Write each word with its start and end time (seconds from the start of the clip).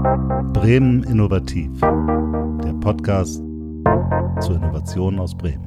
Bremen 0.00 1.02
Innovativ, 1.02 1.78
der 1.80 2.72
Podcast 2.80 3.36
zur 4.40 4.56
Innovation 4.56 5.18
aus 5.18 5.36
Bremen. 5.36 5.66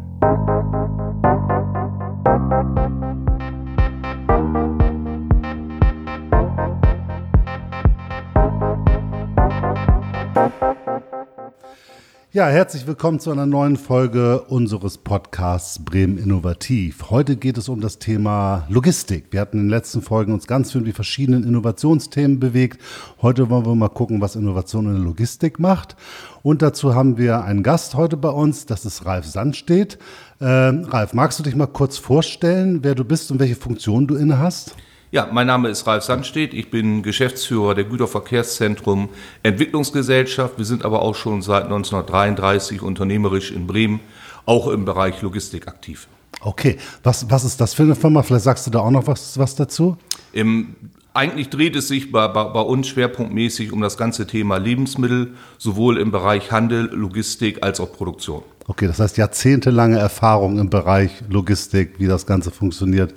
Ja, 12.36 12.48
herzlich 12.48 12.88
willkommen 12.88 13.20
zu 13.20 13.30
einer 13.30 13.46
neuen 13.46 13.78
Folge 13.78 14.42
unseres 14.42 14.98
Podcasts 14.98 15.86
Bremen 15.86 16.18
Innovativ. 16.18 17.12
Heute 17.12 17.36
geht 17.36 17.60
es 17.60 17.70
um 17.70 17.80
das 17.80 18.00
Thema 18.00 18.66
Logistik. 18.70 19.26
Wir 19.30 19.40
hatten 19.40 19.60
in 19.60 19.66
den 19.66 19.70
letzten 19.70 20.02
Folgen 20.02 20.34
uns 20.34 20.48
ganz 20.48 20.72
viel 20.72 20.82
um 20.82 20.86
die 20.86 20.94
verschiedenen 20.94 21.44
Innovationsthemen 21.44 22.40
bewegt. 22.40 22.82
Heute 23.22 23.52
wollen 23.52 23.68
wir 23.68 23.76
mal 23.76 23.90
gucken, 23.90 24.20
was 24.20 24.36
Innovation 24.36 24.88
in 24.88 24.94
der 24.94 25.04
Logistik 25.04 25.60
macht. 25.60 25.96
Und 26.42 26.64
dazu 26.64 26.96
haben 26.96 27.20
wir 27.20 27.44
einen 27.44 27.62
Gast 27.62 27.94
heute 27.94 28.18
bei 28.18 28.30
uns, 28.30 28.66
das 28.66 28.84
ist 28.84 29.06
Ralf 29.06 29.28
Sandstedt. 29.28 30.00
Äh, 30.40 30.46
Ralf, 30.46 31.14
magst 31.14 31.38
du 31.38 31.44
dich 31.44 31.56
mal 31.56 31.68
kurz 31.68 32.00
vorstellen, 32.00 32.80
wer 32.82 32.96
du 32.96 33.06
bist 33.06 33.30
und 33.30 33.40
welche 33.40 33.56
Funktion 33.56 34.08
du 34.08 34.16
inne 34.16 34.40
hast? 34.40 34.76
Ja, 35.14 35.30
mein 35.32 35.46
Name 35.46 35.70
ist 35.70 35.86
Ralf 35.86 36.04
Sandstedt. 36.04 36.56
Ich 36.56 36.72
bin 36.72 37.04
Geschäftsführer 37.04 37.76
der 37.76 37.84
Güterverkehrszentrum 37.84 39.10
Entwicklungsgesellschaft. 39.44 40.58
Wir 40.58 40.66
sind 40.66 40.84
aber 40.84 41.04
auch 41.04 41.14
schon 41.14 41.44
seit 41.44 41.66
1933 41.66 42.82
unternehmerisch 42.82 43.52
in 43.52 43.68
Bremen, 43.68 44.00
auch 44.48 44.68
im 44.70 44.86
Bereich 44.86 45.22
Logistik 45.22 45.68
aktiv. 45.68 46.08
Okay, 46.42 46.78
was, 47.04 47.30
was 47.30 47.44
ist 47.44 47.62
das 47.62 47.76
für 47.76 47.84
eine 47.84 47.94
Firma? 47.94 48.24
Vielleicht 48.24 48.46
sagst 48.46 48.66
du 48.66 48.72
da 48.72 48.80
auch 48.80 48.90
noch 48.90 49.06
was, 49.06 49.38
was 49.38 49.54
dazu? 49.54 49.98
Im, 50.32 50.76
eigentlich 51.14 51.52
dreht 51.52 51.76
es 51.76 51.90
sich 51.90 52.12
bei, 52.12 52.28
bei, 52.30 52.46
bei 52.46 52.62
uns 52.62 52.88
schwerpunktmäßig 52.88 53.72
um 53.72 53.82
das 53.82 54.00
ganze 54.00 54.26
Thema 54.26 54.58
Lebensmittel, 54.58 55.36
sowohl 55.60 56.00
im 56.00 56.10
Bereich 56.10 56.52
Handel, 56.52 56.90
Logistik 56.92 57.62
als 57.62 57.80
auch 57.80 57.94
Produktion. 57.94 58.42
Okay, 58.66 58.88
das 58.88 59.00
heißt 59.00 59.18
jahrzehntelange 59.18 60.00
Erfahrung 60.00 60.58
im 60.58 60.72
Bereich 60.72 61.12
Logistik, 61.30 62.00
wie 62.00 62.08
das 62.08 62.26
Ganze 62.26 62.50
funktioniert. 62.50 63.14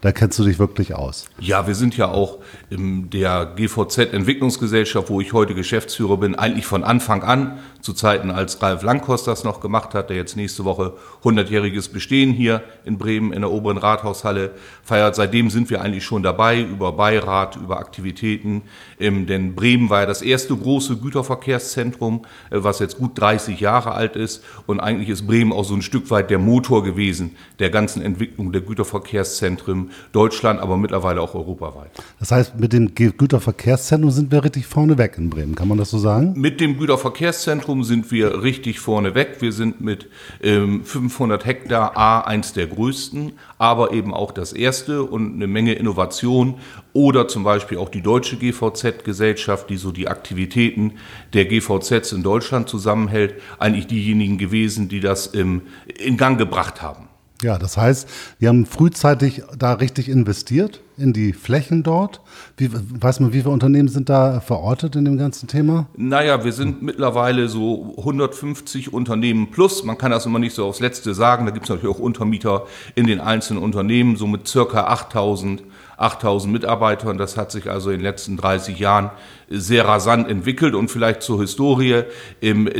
Da 0.00 0.12
kennst 0.12 0.38
du 0.38 0.44
dich 0.44 0.58
wirklich 0.58 0.94
aus. 0.94 1.26
Ja, 1.38 1.66
wir 1.66 1.74
sind 1.74 1.96
ja 1.96 2.08
auch 2.08 2.38
in 2.70 3.10
der 3.10 3.52
GVZ 3.56 4.12
Entwicklungsgesellschaft, 4.12 5.08
wo 5.10 5.20
ich 5.20 5.32
heute 5.32 5.54
Geschäftsführer 5.54 6.16
bin, 6.18 6.34
eigentlich 6.34 6.66
von 6.66 6.84
Anfang 6.84 7.22
an, 7.22 7.58
zu 7.80 7.92
Zeiten 7.92 8.32
als 8.32 8.60
Ralf 8.62 8.82
Langkost 8.82 9.28
das 9.28 9.44
noch 9.44 9.60
gemacht 9.60 9.94
hat, 9.94 10.10
der 10.10 10.16
jetzt 10.16 10.36
nächste 10.36 10.64
Woche 10.64 10.94
100-jähriges 11.22 11.92
Bestehen 11.92 12.32
hier 12.32 12.62
in 12.84 12.98
Bremen 12.98 13.32
in 13.32 13.42
der 13.42 13.52
oberen 13.52 13.78
Rathaushalle 13.78 14.50
feiert. 14.82 15.14
Seitdem 15.14 15.50
sind 15.50 15.70
wir 15.70 15.80
eigentlich 15.80 16.04
schon 16.04 16.24
dabei, 16.24 16.60
über 16.60 16.92
Beirat, 16.92 17.54
über 17.54 17.78
Aktivitäten. 17.78 18.62
denn 18.98 19.54
Bremen 19.54 19.88
war 19.88 20.00
ja 20.00 20.06
das 20.06 20.22
erste 20.22 20.56
große 20.56 20.96
Güterverkehrszentrum, 20.96 22.24
äh, 22.50 22.56
was 22.58 22.80
jetzt 22.80 22.98
gut 22.98 23.18
30 23.20 23.60
Jahre 23.60 23.92
alt 23.92 24.16
ist. 24.16 24.42
Und 24.66 24.80
eigentlich 24.80 25.08
ist 25.08 25.26
Bremen 25.26 25.52
auch 25.52 25.64
so 25.64 25.74
ein 25.74 25.82
Stück 25.82 26.10
weit 26.10 26.30
der 26.30 26.38
Motor 26.38 26.82
gewesen 26.82 27.36
der 27.60 27.70
ganzen 27.70 28.02
Entwicklung 28.02 28.50
der 28.50 28.62
Güterverkehrszentren 28.62 29.85
Deutschland, 30.12 30.60
aber 30.60 30.76
mittlerweile 30.76 31.20
auch 31.20 31.34
europaweit. 31.34 31.90
Das 32.18 32.32
heißt, 32.32 32.58
mit 32.58 32.72
dem 32.72 32.94
Güterverkehrszentrum 32.94 34.10
sind 34.10 34.30
wir 34.30 34.44
richtig 34.44 34.66
vorne 34.66 34.98
weg 34.98 35.14
in 35.18 35.30
Bremen, 35.30 35.54
kann 35.54 35.68
man 35.68 35.78
das 35.78 35.90
so 35.90 35.98
sagen? 35.98 36.34
Mit 36.36 36.60
dem 36.60 36.78
Güterverkehrszentrum 36.78 37.84
sind 37.84 38.10
wir 38.10 38.42
richtig 38.42 38.80
vorne 38.80 39.14
weg. 39.14 39.36
Wir 39.40 39.52
sind 39.52 39.80
mit 39.80 40.08
ähm, 40.42 40.84
500 40.84 41.44
Hektar 41.44 41.96
A 41.96 42.20
eins 42.20 42.52
der 42.52 42.66
größten, 42.66 43.32
aber 43.58 43.92
eben 43.92 44.14
auch 44.14 44.32
das 44.32 44.52
erste 44.52 45.02
und 45.02 45.34
eine 45.34 45.46
Menge 45.46 45.74
Innovation 45.74 46.54
oder 46.92 47.28
zum 47.28 47.44
Beispiel 47.44 47.78
auch 47.78 47.90
die 47.90 48.00
deutsche 48.00 48.36
GVZ-Gesellschaft, 48.36 49.68
die 49.68 49.76
so 49.76 49.92
die 49.92 50.08
Aktivitäten 50.08 50.94
der 51.34 51.44
GVZs 51.44 52.12
in 52.12 52.22
Deutschland 52.22 52.68
zusammenhält, 52.68 53.34
eigentlich 53.58 53.86
diejenigen 53.86 54.38
gewesen, 54.38 54.88
die 54.88 55.00
das 55.00 55.26
im, 55.26 55.62
in 55.98 56.16
Gang 56.16 56.38
gebracht 56.38 56.80
haben. 56.80 57.08
Ja, 57.42 57.58
das 57.58 57.76
heißt, 57.76 58.08
wir 58.38 58.48
haben 58.48 58.64
frühzeitig 58.64 59.42
da 59.58 59.74
richtig 59.74 60.08
investiert 60.08 60.80
in 60.96 61.12
die 61.12 61.34
Flächen 61.34 61.82
dort. 61.82 62.22
Wie, 62.56 62.70
weiß 62.72 63.20
man, 63.20 63.34
wie 63.34 63.40
viele 63.40 63.50
Unternehmen 63.50 63.88
sind 63.88 64.08
da 64.08 64.40
verortet 64.40 64.96
in 64.96 65.04
dem 65.04 65.18
ganzen 65.18 65.46
Thema? 65.46 65.86
Naja, 65.96 66.44
wir 66.44 66.52
sind 66.52 66.82
mittlerweile 66.82 67.48
so 67.48 67.94
150 67.98 68.92
Unternehmen 68.92 69.50
plus. 69.50 69.84
Man 69.84 69.98
kann 69.98 70.10
das 70.10 70.24
immer 70.24 70.38
nicht 70.38 70.54
so 70.54 70.64
aufs 70.64 70.80
Letzte 70.80 71.12
sagen. 71.12 71.44
Da 71.44 71.52
gibt 71.52 71.66
es 71.66 71.70
natürlich 71.70 71.94
auch 71.94 72.00
Untermieter 72.00 72.66
in 72.94 73.06
den 73.06 73.20
einzelnen 73.20 73.62
Unternehmen, 73.62 74.16
so 74.16 74.26
mit 74.26 74.48
circa 74.48 74.84
8000 74.86 75.62
8000 75.96 76.52
Mitarbeitern. 76.52 77.18
Das 77.18 77.36
hat 77.36 77.50
sich 77.50 77.70
also 77.70 77.90
in 77.90 77.98
den 77.98 78.02
letzten 78.02 78.36
30 78.36 78.78
Jahren 78.78 79.10
sehr 79.48 79.86
rasant 79.86 80.28
entwickelt 80.28 80.74
und 80.74 80.90
vielleicht 80.90 81.22
zur 81.22 81.40
Historie. 81.40 82.04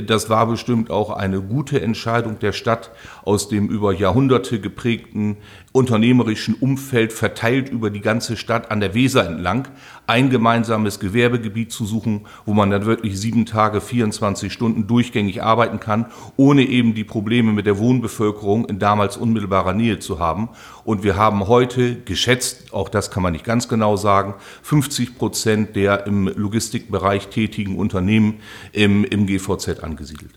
Das 0.07 0.29
war 0.31 0.47
bestimmt 0.47 0.91
auch 0.91 1.11
eine 1.11 1.41
gute 1.41 1.81
Entscheidung 1.81 2.39
der 2.39 2.53
Stadt, 2.53 2.91
aus 3.25 3.49
dem 3.49 3.69
über 3.69 3.93
Jahrhunderte 3.93 4.61
geprägten 4.61 5.37
unternehmerischen 5.73 6.55
Umfeld 6.55 7.13
verteilt 7.13 7.69
über 7.69 7.91
die 7.91 8.01
ganze 8.01 8.37
Stadt 8.37 8.71
an 8.71 8.81
der 8.81 8.95
Weser 8.95 9.27
entlang 9.27 9.69
ein 10.07 10.31
gemeinsames 10.31 11.01
Gewerbegebiet 11.01 11.73
zu 11.73 11.85
suchen, 11.85 12.27
wo 12.45 12.55
man 12.55 12.71
dann 12.71 12.87
wirklich 12.87 13.19
sieben 13.19 13.45
Tage, 13.45 13.81
24 13.81 14.53
Stunden 14.53 14.87
durchgängig 14.87 15.43
arbeiten 15.43 15.81
kann, 15.81 16.07
ohne 16.37 16.63
eben 16.63 16.95
die 16.95 17.05
Probleme 17.05 17.53
mit 17.53 17.67
der 17.67 17.79
Wohnbevölkerung 17.79 18.67
in 18.67 18.79
damals 18.79 19.17
unmittelbarer 19.17 19.73
Nähe 19.73 19.99
zu 19.99 20.19
haben. 20.19 20.49
Und 20.85 21.03
wir 21.03 21.17
haben 21.17 21.49
heute 21.49 21.97
geschätzt, 21.97 22.73
auch 22.73 22.89
das 22.89 23.11
kann 23.11 23.23
man 23.23 23.33
nicht 23.33 23.45
ganz 23.45 23.69
genau 23.69 23.97
sagen, 23.97 24.35
50 24.63 25.19
Prozent 25.19 25.75
der 25.75 26.07
im 26.07 26.29
Logistikbereich 26.57 27.29
tätigen 27.29 27.77
Unternehmen 27.77 28.41
im, 28.73 29.05
im 29.05 29.27
GVZ 29.27 29.81
angesiedelt. 29.81 30.33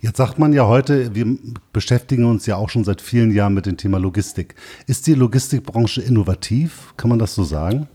Jetzt 0.00 0.16
sagt 0.16 0.38
man 0.38 0.54
ja 0.54 0.66
heute, 0.66 1.14
wir 1.14 1.36
beschäftigen 1.70 2.24
uns 2.24 2.46
ja 2.46 2.56
auch 2.56 2.70
schon 2.70 2.84
seit 2.84 3.02
vielen 3.02 3.30
Jahren 3.30 3.52
mit 3.52 3.66
dem 3.66 3.76
Thema 3.76 3.98
Logistik. 3.98 4.54
Ist 4.86 5.06
die 5.06 5.12
Logistikbranche 5.12 6.00
innovativ? 6.00 6.94
Kann 6.96 7.10
man 7.10 7.18
das 7.18 7.34
so 7.34 7.44
sagen? 7.44 7.88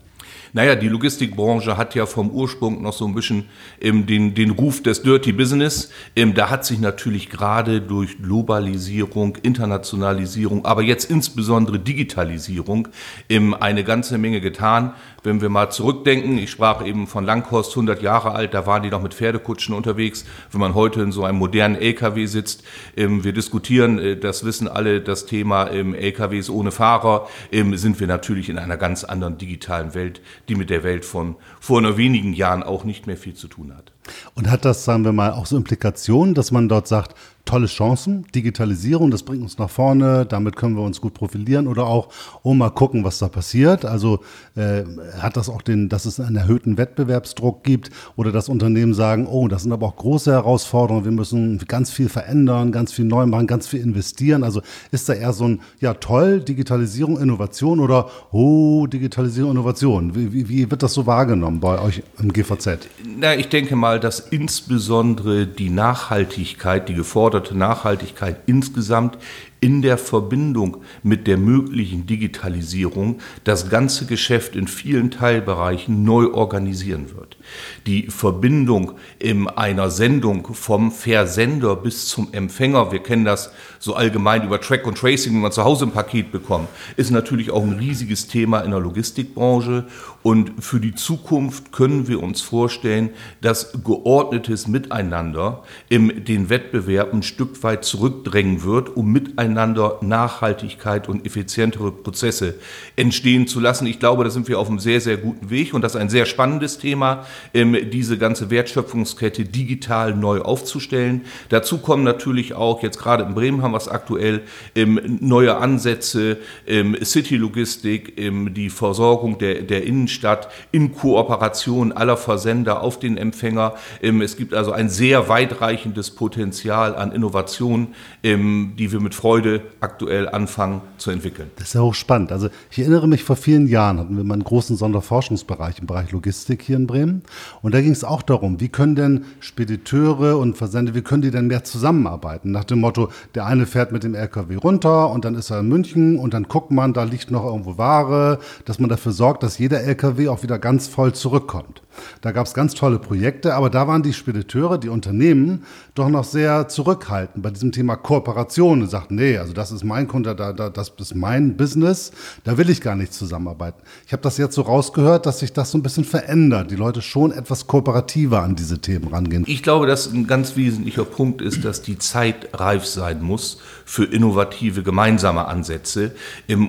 Naja, 0.53 0.75
die 0.75 0.87
Logistikbranche 0.87 1.77
hat 1.77 1.93
ja 1.93 2.05
vom 2.05 2.31
Ursprung 2.31 2.81
noch 2.81 2.93
so 2.93 3.05
ein 3.05 3.13
bisschen 3.13 3.45
ähm, 3.79 4.05
den, 4.07 4.33
den 4.33 4.49
Ruf 4.51 4.81
des 4.81 5.03
Dirty 5.03 5.31
Business. 5.31 5.91
Ähm, 6.15 6.33
da 6.33 6.49
hat 6.49 6.65
sich 6.65 6.79
natürlich 6.79 7.29
gerade 7.29 7.81
durch 7.81 8.17
Globalisierung, 8.21 9.37
Internationalisierung, 9.43 10.65
aber 10.65 10.81
jetzt 10.81 11.09
insbesondere 11.09 11.79
Digitalisierung 11.79 12.87
ähm, 13.29 13.53
eine 13.53 13.83
ganze 13.83 14.17
Menge 14.17 14.41
getan. 14.41 14.93
Wenn 15.23 15.41
wir 15.41 15.49
mal 15.49 15.69
zurückdenken, 15.69 16.37
ich 16.37 16.51
sprach 16.51 16.85
eben 16.85 17.07
von 17.07 17.25
Langhorst, 17.25 17.71
100 17.71 18.01
Jahre 18.01 18.31
alt, 18.31 18.53
da 18.53 18.65
waren 18.65 18.83
die 18.83 18.89
noch 18.89 19.01
mit 19.01 19.13
Pferdekutschen 19.13 19.75
unterwegs. 19.75 20.25
Wenn 20.51 20.61
man 20.61 20.75
heute 20.75 21.01
in 21.01 21.11
so 21.11 21.23
einem 21.23 21.37
modernen 21.37 21.75
LKW 21.75 22.25
sitzt, 22.25 22.63
ähm, 22.95 23.23
wir 23.23 23.33
diskutieren, 23.33 23.99
äh, 23.99 24.17
das 24.17 24.45
wissen 24.45 24.67
alle, 24.67 25.01
das 25.01 25.25
Thema 25.25 25.69
ähm, 25.71 25.93
LKWs 25.93 26.49
ohne 26.49 26.71
Fahrer, 26.71 27.27
ähm, 27.51 27.75
sind 27.75 27.99
wir 27.99 28.07
natürlich 28.07 28.49
in 28.49 28.57
einer 28.57 28.77
ganz 28.77 29.03
anderen 29.03 29.37
digitalen 29.37 29.93
Welt, 29.93 30.21
die 30.47 30.55
mit 30.55 30.69
der 30.69 30.83
Welt 30.83 31.05
von 31.05 31.35
vor 31.59 31.81
nur 31.81 31.97
wenigen 31.97 32.33
Jahren 32.33 32.63
auch 32.63 32.83
nicht 32.83 33.07
mehr 33.07 33.17
viel 33.17 33.33
zu 33.33 33.47
tun 33.47 33.73
hat. 33.75 33.91
Und 34.35 34.49
hat 34.49 34.65
das, 34.65 34.85
sagen 34.85 35.03
wir 35.05 35.11
mal, 35.11 35.33
auch 35.33 35.45
so 35.45 35.57
Implikationen, 35.57 36.33
dass 36.33 36.51
man 36.51 36.69
dort 36.69 36.87
sagt, 36.87 37.15
tolle 37.49 37.65
Chancen, 37.65 38.27
Digitalisierung, 38.35 39.09
das 39.09 39.23
bringt 39.23 39.41
uns 39.41 39.57
nach 39.57 39.71
vorne, 39.71 40.23
damit 40.23 40.55
können 40.55 40.75
wir 40.75 40.83
uns 40.83 41.01
gut 41.01 41.15
profilieren 41.15 41.67
oder 41.67 41.87
auch, 41.87 42.09
oh, 42.43 42.53
mal 42.53 42.69
gucken, 42.69 43.03
was 43.03 43.17
da 43.17 43.27
passiert. 43.27 43.85
Also 43.85 44.19
äh, 44.55 44.83
hat 45.19 45.35
das 45.35 45.49
auch 45.49 45.63
den, 45.63 45.89
dass 45.89 46.05
es 46.05 46.19
einen 46.19 46.35
erhöhten 46.35 46.77
Wettbewerbsdruck 46.77 47.63
gibt 47.63 47.89
oder 48.15 48.31
dass 48.31 48.49
Unternehmen 48.49 48.93
sagen, 48.93 49.25
oh, 49.25 49.47
das 49.47 49.63
sind 49.63 49.71
aber 49.71 49.87
auch 49.87 49.95
große 49.95 50.31
Herausforderungen, 50.31 51.05
wir 51.05 51.11
müssen 51.11 51.57
ganz 51.67 51.89
viel 51.89 52.07
verändern, 52.07 52.71
ganz 52.71 52.93
viel 52.93 53.05
neu 53.05 53.25
machen, 53.25 53.47
ganz 53.47 53.67
viel 53.67 53.81
investieren. 53.81 54.43
Also 54.43 54.61
ist 54.91 55.09
da 55.09 55.13
eher 55.13 55.33
so 55.33 55.45
ein, 55.45 55.61
ja 55.79 55.95
toll, 55.95 56.41
Digitalisierung, 56.41 57.19
Innovation 57.19 57.79
oder 57.79 58.11
oh, 58.31 58.85
Digitalisierung, 58.85 59.51
Innovation. 59.51 60.13
Wie, 60.13 60.31
wie, 60.33 60.49
wie 60.49 60.69
wird 60.69 60.83
das 60.83 60.93
so 60.93 61.07
wahrgenommen 61.07 61.59
bei 61.59 61.81
euch 61.81 62.03
im 62.19 62.31
GVZ? 62.31 62.89
Na, 63.17 63.33
ich 63.33 63.49
denke 63.49 63.75
mal, 63.75 63.99
dass 63.99 64.19
insbesondere 64.19 65.47
die 65.47 65.71
Nachhaltigkeit, 65.71 66.87
die 66.87 66.93
geforderte 66.93 67.38
geforderte 67.39 67.57
Nachhaltigkeit 67.57 68.37
insgesamt 68.45 69.17
in 69.61 69.81
der 69.81 69.97
Verbindung 69.97 70.77
mit 71.03 71.27
der 71.27 71.37
möglichen 71.37 72.05
Digitalisierung 72.05 73.19
das 73.43 73.69
ganze 73.69 74.05
Geschäft 74.05 74.55
in 74.55 74.67
vielen 74.67 75.11
Teilbereichen 75.11 76.03
neu 76.03 76.31
organisieren 76.33 77.07
wird. 77.15 77.37
Die 77.85 78.07
Verbindung 78.07 78.93
in 79.17 79.47
einer 79.47 79.89
Sendung 79.89 80.47
vom 80.53 80.91
Versender 80.91 81.75
bis 81.75 82.07
zum 82.07 82.29
Empfänger, 82.31 82.91
wir 82.91 82.99
kennen 82.99 83.25
das 83.25 83.51
so 83.79 83.95
allgemein 83.95 84.45
über 84.45 84.61
Track 84.61 84.87
und 84.87 84.97
Tracing, 84.97 85.33
wenn 85.33 85.41
man 85.41 85.51
zu 85.51 85.63
Hause 85.63 85.85
ein 85.85 85.91
Paket 85.91 86.31
bekommt, 86.31 86.69
ist 86.95 87.11
natürlich 87.11 87.51
auch 87.51 87.63
ein 87.63 87.73
riesiges 87.73 88.27
Thema 88.27 88.61
in 88.61 88.71
der 88.71 88.79
Logistikbranche. 88.79 89.85
Und 90.21 90.63
für 90.63 90.81
die 90.81 90.95
Zukunft 90.95 91.71
können 91.71 92.09
wir 92.09 92.21
uns 92.21 92.41
vorstellen, 92.41 93.11
dass 93.41 93.71
geordnetes 93.83 94.67
Miteinander 94.67 95.63
im 95.87 96.25
den 96.25 96.49
Wettbewerb 96.49 97.13
ein 97.13 97.23
Stück 97.23 97.63
weit 97.63 97.85
zurückdrängen 97.85 98.63
wird, 98.63 98.95
um 98.97 99.11
miteinander 99.11 99.48
miteinander 99.49 99.97
Nachhaltigkeit 100.01 101.09
und 101.09 101.25
effizientere 101.25 101.91
Prozesse 101.91 102.55
entstehen 102.95 103.47
zu 103.47 103.59
lassen. 103.59 103.87
Ich 103.87 103.99
glaube, 103.99 104.23
da 104.23 104.29
sind 104.29 104.47
wir 104.47 104.59
auf 104.59 104.69
einem 104.69 104.79
sehr, 104.79 105.01
sehr 105.01 105.17
guten 105.17 105.49
Weg 105.49 105.73
und 105.73 105.81
das 105.81 105.95
ist 105.95 106.01
ein 106.01 106.09
sehr 106.09 106.25
spannendes 106.25 106.77
Thema, 106.77 107.25
ähm, 107.53 107.75
diese 107.91 108.17
ganze 108.17 108.49
Wertschöpfungskette 108.49 109.45
digital 109.45 110.15
neu 110.15 110.41
aufzustellen. 110.41 111.25
Dazu 111.49 111.79
kommen 111.79 112.03
natürlich 112.03 112.53
auch, 112.53 112.83
jetzt 112.83 112.99
gerade 112.99 113.23
in 113.23 113.33
Bremen 113.33 113.63
haben 113.63 113.71
wir 113.71 113.77
es 113.77 113.87
aktuell, 113.87 114.41
ähm, 114.75 115.17
neue 115.19 115.57
Ansätze, 115.57 116.37
ähm, 116.67 116.95
City-Logistik, 117.03 118.13
die 118.53 118.69
Versorgung 118.69 119.37
der, 119.39 119.63
der 119.63 119.83
Innenstadt 119.83 120.49
in 120.71 120.93
Kooperation 120.93 121.91
aller 121.91 122.17
Versender 122.17 122.81
auf 122.83 122.99
den 122.99 123.17
Empfänger. 123.17 123.75
Es 124.01 124.37
gibt 124.37 124.53
also 124.53 124.71
ein 124.71 124.89
sehr 124.89 125.29
weitreichendes 125.29 126.11
Potenzial 126.11 126.95
an 126.95 127.11
Innovationen, 127.11 127.95
die 128.23 128.91
wir 128.91 128.99
mit 128.99 129.15
Freude 129.15 129.38
aktuell 129.79 130.29
anfangen 130.29 130.81
zu 130.97 131.11
entwickeln. 131.11 131.51
Das 131.55 131.69
ist 131.69 131.73
ja 131.73 131.81
hochspannend. 131.81 132.31
Also 132.31 132.49
ich 132.71 132.79
erinnere 132.79 133.07
mich, 133.07 133.23
vor 133.23 133.35
vielen 133.35 133.67
Jahren 133.67 133.99
hatten 133.99 134.17
wir 134.17 134.23
mal 134.23 134.33
einen 134.33 134.43
großen 134.43 134.75
Sonderforschungsbereich 134.75 135.79
im 135.79 135.87
Bereich 135.87 136.11
Logistik 136.11 136.61
hier 136.61 136.77
in 136.77 136.87
Bremen. 136.87 137.23
Und 137.61 137.73
da 137.73 137.81
ging 137.81 137.91
es 137.91 138.03
auch 138.03 138.21
darum, 138.21 138.59
wie 138.59 138.69
können 138.69 138.95
denn 138.95 139.25
Spediteure 139.39 140.37
und 140.37 140.57
Versende, 140.57 140.95
wie 140.95 141.01
können 141.01 141.21
die 141.21 141.31
denn 141.31 141.47
mehr 141.47 141.63
zusammenarbeiten? 141.63 142.51
Nach 142.51 142.63
dem 142.63 142.79
Motto, 142.79 143.09
der 143.35 143.45
eine 143.45 143.65
fährt 143.65 143.91
mit 143.91 144.03
dem 144.03 144.15
LKW 144.15 144.55
runter 144.55 145.11
und 145.11 145.25
dann 145.25 145.35
ist 145.35 145.49
er 145.49 145.59
in 145.59 145.69
München 145.69 146.17
und 146.17 146.33
dann 146.33 146.43
guckt 146.43 146.71
man, 146.71 146.93
da 146.93 147.03
liegt 147.03 147.31
noch 147.31 147.45
irgendwo 147.45 147.77
Ware, 147.77 148.39
dass 148.65 148.79
man 148.79 148.89
dafür 148.89 149.11
sorgt, 149.11 149.43
dass 149.43 149.57
jeder 149.57 149.81
LKW 149.81 150.29
auch 150.29 150.43
wieder 150.43 150.59
ganz 150.59 150.87
voll 150.87 151.13
zurückkommt. 151.13 151.81
Da 152.21 152.31
gab 152.31 152.47
es 152.47 152.53
ganz 152.53 152.73
tolle 152.73 152.99
Projekte, 152.99 153.55
aber 153.55 153.69
da 153.69 153.87
waren 153.87 154.03
die 154.03 154.13
Spediteure, 154.13 154.77
die 154.77 154.89
Unternehmen 154.89 155.63
doch 155.95 156.09
noch 156.09 156.23
sehr 156.23 156.67
zurückhaltend 156.67 157.43
bei 157.43 157.49
diesem 157.49 157.71
Thema 157.71 157.95
Kooperation 157.95 158.81
und 158.81 158.89
sagten, 158.89 159.15
nee, 159.15 159.37
also 159.37 159.53
das 159.53 159.71
ist 159.71 159.83
mein 159.83 160.07
Kunde, 160.07 160.35
da, 160.35 160.53
da, 160.53 160.69
das 160.69 160.93
ist 160.97 161.15
mein 161.15 161.57
Business, 161.57 162.11
da 162.43 162.57
will 162.57 162.69
ich 162.69 162.81
gar 162.81 162.95
nicht 162.95 163.13
zusammenarbeiten. 163.13 163.81
Ich 164.05 164.13
habe 164.13 164.21
das 164.21 164.37
jetzt 164.37 164.55
so 164.55 164.61
rausgehört, 164.61 165.25
dass 165.25 165.39
sich 165.39 165.53
das 165.53 165.71
so 165.71 165.77
ein 165.77 165.83
bisschen 165.83 166.05
verändert, 166.05 166.71
die 166.71 166.75
Leute 166.75 167.01
schon 167.01 167.31
etwas 167.31 167.67
kooperativer 167.67 168.41
an 168.41 168.55
diese 168.55 168.79
Themen 168.79 169.07
rangehen. 169.07 169.43
Ich 169.47 169.63
glaube, 169.63 169.87
dass 169.87 170.11
ein 170.11 170.27
ganz 170.27 170.55
wesentlicher 170.55 171.05
Punkt 171.05 171.41
ist, 171.41 171.65
dass 171.65 171.81
die 171.81 171.97
Zeit 171.97 172.49
reif 172.53 172.85
sein 172.85 173.21
muss 173.21 173.59
für 173.85 174.05
innovative 174.05 174.83
gemeinsame 174.83 175.47
Ansätze. 175.47 176.11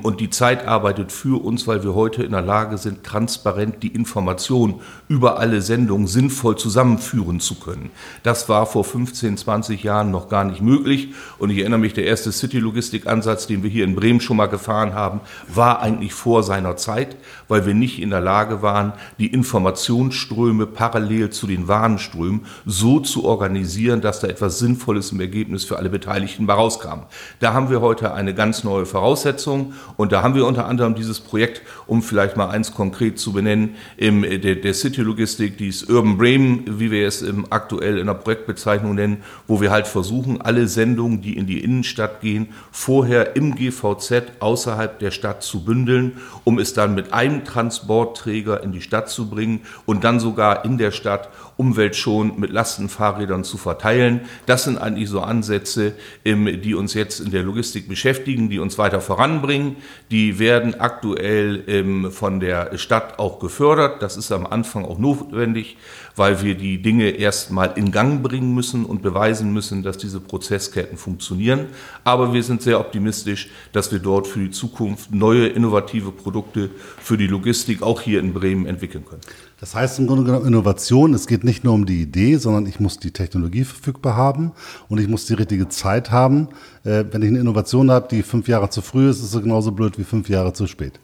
Und 0.03 0.21
die 0.21 0.31
Zeit 0.31 0.67
arbeitet 0.67 1.13
für 1.13 1.43
uns, 1.45 1.67
weil 1.67 1.85
wir 1.85 1.95
heute 1.95 2.23
in 2.23 2.33
der 2.33 2.43
Lage 2.43 2.79
sind, 2.79 3.05
transparent 3.05 3.83
die 3.83 3.89
Information 3.89 4.81
über 5.09 5.20
alle 5.29 5.63
Sendungen 5.63 6.07
sinnvoll 6.07 6.57
zusammenführen 6.57 7.41
zu 7.41 7.57
können. 7.57 7.91
Das 8.23 8.49
war 8.49 8.67
vor 8.67 8.85
15, 8.85 9.37
20 9.37 9.83
Jahren 9.83 10.11
noch 10.11 10.29
gar 10.29 10.45
nicht 10.45 10.61
möglich. 10.61 11.15
Und 11.39 11.51
ich 11.51 11.59
erinnere 11.59 11.81
mich, 11.81 11.95
der 11.95 12.05
erste 12.05 12.33
City-Logistik-Ansatz, 12.33 13.47
den 13.47 13.63
wir 13.63 13.71
hier 13.71 13.85
in 13.85 13.95
Bremen 13.95 14.21
schon 14.21 14.37
mal 14.37 14.47
gefahren 14.47 14.95
haben, 14.95 15.21
war 15.49 15.81
eigentlich 15.81 16.15
vor 16.15 16.43
seiner 16.43 16.77
Zeit, 16.77 17.17
weil 17.49 17.67
wir 17.67 17.75
nicht 17.75 18.01
in 18.01 18.11
der 18.11 18.21
Lage 18.21 18.63
waren, 18.63 18.93
die 19.19 19.29
Informationsströme 19.29 20.67
parallel 20.67 21.31
zu 21.31 21.47
den 21.47 21.69
Warenströmen 21.69 22.47
so 22.67 23.01
zu 23.01 23.25
organisieren, 23.25 24.01
dass 24.01 24.21
da 24.21 24.29
etwas 24.29 24.59
Sinnvolles 24.59 25.13
im 25.13 25.21
Ergebnis 25.21 25.65
für 25.65 25.77
alle 25.77 25.91
Beteiligten 25.91 26.47
herauskam. 26.47 27.05
Da 27.39 27.53
haben 27.53 27.71
wir 27.71 27.81
heute 27.81 28.15
eine 28.15 28.35
ganz 28.35 28.65
neue 28.65 28.87
Voraussetzung 28.87 29.75
und 29.97 30.13
da 30.13 30.23
haben 30.23 30.35
wir 30.35 30.47
unter 30.47 30.67
anderem 30.67 30.95
dieses 30.95 31.21
Projekt, 31.21 31.63
um 31.87 32.03
vielleicht 32.03 32.37
mal 32.37 32.49
eins 32.49 32.73
konkret 32.73 33.19
zu 33.19 33.33
benennen, 33.33 33.77
im, 33.97 34.23
der, 34.23 34.57
der 34.57 34.75
City-Logistik, 35.11 35.59
dieses 35.59 35.89
Urban 35.89 36.17
Bremen, 36.17 36.65
wie 36.79 36.91
wir 36.91 37.07
es 37.07 37.25
aktuell 37.51 37.99
in 37.99 38.07
der 38.07 38.15
Projektbezeichnung 38.15 38.95
nennen, 38.95 39.23
wo 39.47 39.61
wir 39.61 39.71
halt 39.71 39.87
versuchen, 39.87 40.41
alle 40.41 40.69
Sendungen, 40.69 41.21
die 41.21 41.37
in 41.37 41.47
die 41.47 41.61
Innenstadt 41.61 42.21
gehen, 42.21 42.49
vorher 42.71 43.37
im 43.37 43.55
GVZ 43.55 44.23
außerhalb 44.41 44.99
der 44.99 45.11
Stadt 45.11 45.43
zu 45.43 45.65
bündeln, 45.65 46.19
um 46.45 46.59
es 46.59 46.75
dann 46.75 46.95
mit 46.95 47.13
einem 47.13 47.45
Transportträger 47.45 48.63
in 48.63 48.73
die 48.73 48.81
Stadt 48.81 49.09
zu 49.09 49.29
bringen 49.29 49.61
und 49.87 50.05
dann 50.05 50.21
sogar 50.21 50.65
in 50.65 50.79
der 50.79 50.91
Stadt 50.91 51.29
umweltschonend 51.57 52.39
mit 52.39 52.51
Lastenfahrrädern 52.51 53.45
zu 53.45 53.59
verteilen. 53.59 54.23
Das 54.47 54.65
sind 54.65 54.79
eigentlich 54.79 55.09
so 55.09 55.21
Ansätze, 55.21 55.95
die 56.25 56.75
uns 56.75 56.95
jetzt 56.95 57.21
in 57.21 57.31
der 57.31 57.43
Logistik 57.43 57.89
beschäftigen, 57.89 58.49
die 58.49 58.59
uns 58.59 58.79
weiter 58.79 59.01
voranbringen. 59.01 59.77
Die 60.11 60.39
werden 60.39 60.81
aktuell 60.81 62.11
von 62.11 62.41
der 62.41 62.77
Stadt 62.79 63.19
auch 63.19 63.39
gefördert. 63.39 64.03
Das 64.03 64.17
ist 64.17 64.33
am 64.33 64.47
Anfang 64.47 64.85
auch 64.85 64.99
notwendig, 64.99 65.77
weil 66.17 66.43
wir 66.43 66.55
die 66.55 66.83
Dinge 66.83 67.11
erstmal 67.11 67.73
in 67.77 67.93
Gang 67.93 68.23
bringen 68.23 68.55
müssen 68.55 68.85
und 68.85 69.03
beweisen 69.03 69.53
müssen, 69.53 69.83
dass 69.83 69.99
diese 69.99 70.21
Prozessketten 70.21 70.97
funktionieren. 70.97 71.67
Aber 72.05 72.33
wir 72.33 72.43
sind 72.43 72.63
sehr 72.63 72.81
optimistisch, 72.81 73.49
dass 73.73 73.93
wir 73.93 73.99
dort 73.99 74.27
für 74.27 74.41
die 74.41 74.51
Zukunft 74.51 75.13
neue 75.13 75.47
innovative 75.49 76.13
Produkte 76.13 76.71
für 77.01 77.17
die 77.17 77.27
Logistik 77.27 77.83
auch 77.83 78.01
hier 78.01 78.21
in 78.21 78.33
Bremen 78.33 78.67
entwickeln 78.67 79.05
können. 79.05 79.23
Das 79.61 79.75
heißt 79.75 79.99
im 79.99 80.07
Grunde 80.07 80.25
genommen 80.25 80.47
Innovation. 80.47 81.13
Es 81.13 81.27
geht 81.27 81.45
nicht 81.45 81.65
nur 81.65 81.75
um 81.75 81.85
die 81.85 82.01
Idee, 82.01 82.37
sondern 82.37 82.67
ich 82.67 82.81
muss 82.81 82.99
die 82.99 83.11
Technologie 83.11 83.65
verfügbar 83.65 84.17
haben 84.17 84.53
und 84.89 84.99
ich 84.99 85.09
muss 85.09 85.27
die 85.27 85.35
richtige 85.35 85.69
Zeit 85.69 86.11
haben. 86.11 86.49
Äh, 86.85 87.05
wenn 87.11 87.21
ich 87.23 87.29
eine 87.29 87.41
Innovation 87.41 87.91
habe, 87.91 88.09
die 88.11 88.23
fünf 88.23 88.49
Jahre 88.49 88.71
zu 88.71 88.81
früh 88.81 89.11
ist, 89.11 89.19
ist 89.23 89.35
es 89.35 89.43
genauso 89.43 89.73
blöd 89.73 89.99
wie 89.99 90.05
fünf 90.05 90.29
Jahre 90.31 90.55
zu 90.55 90.67
spät. 90.67 90.99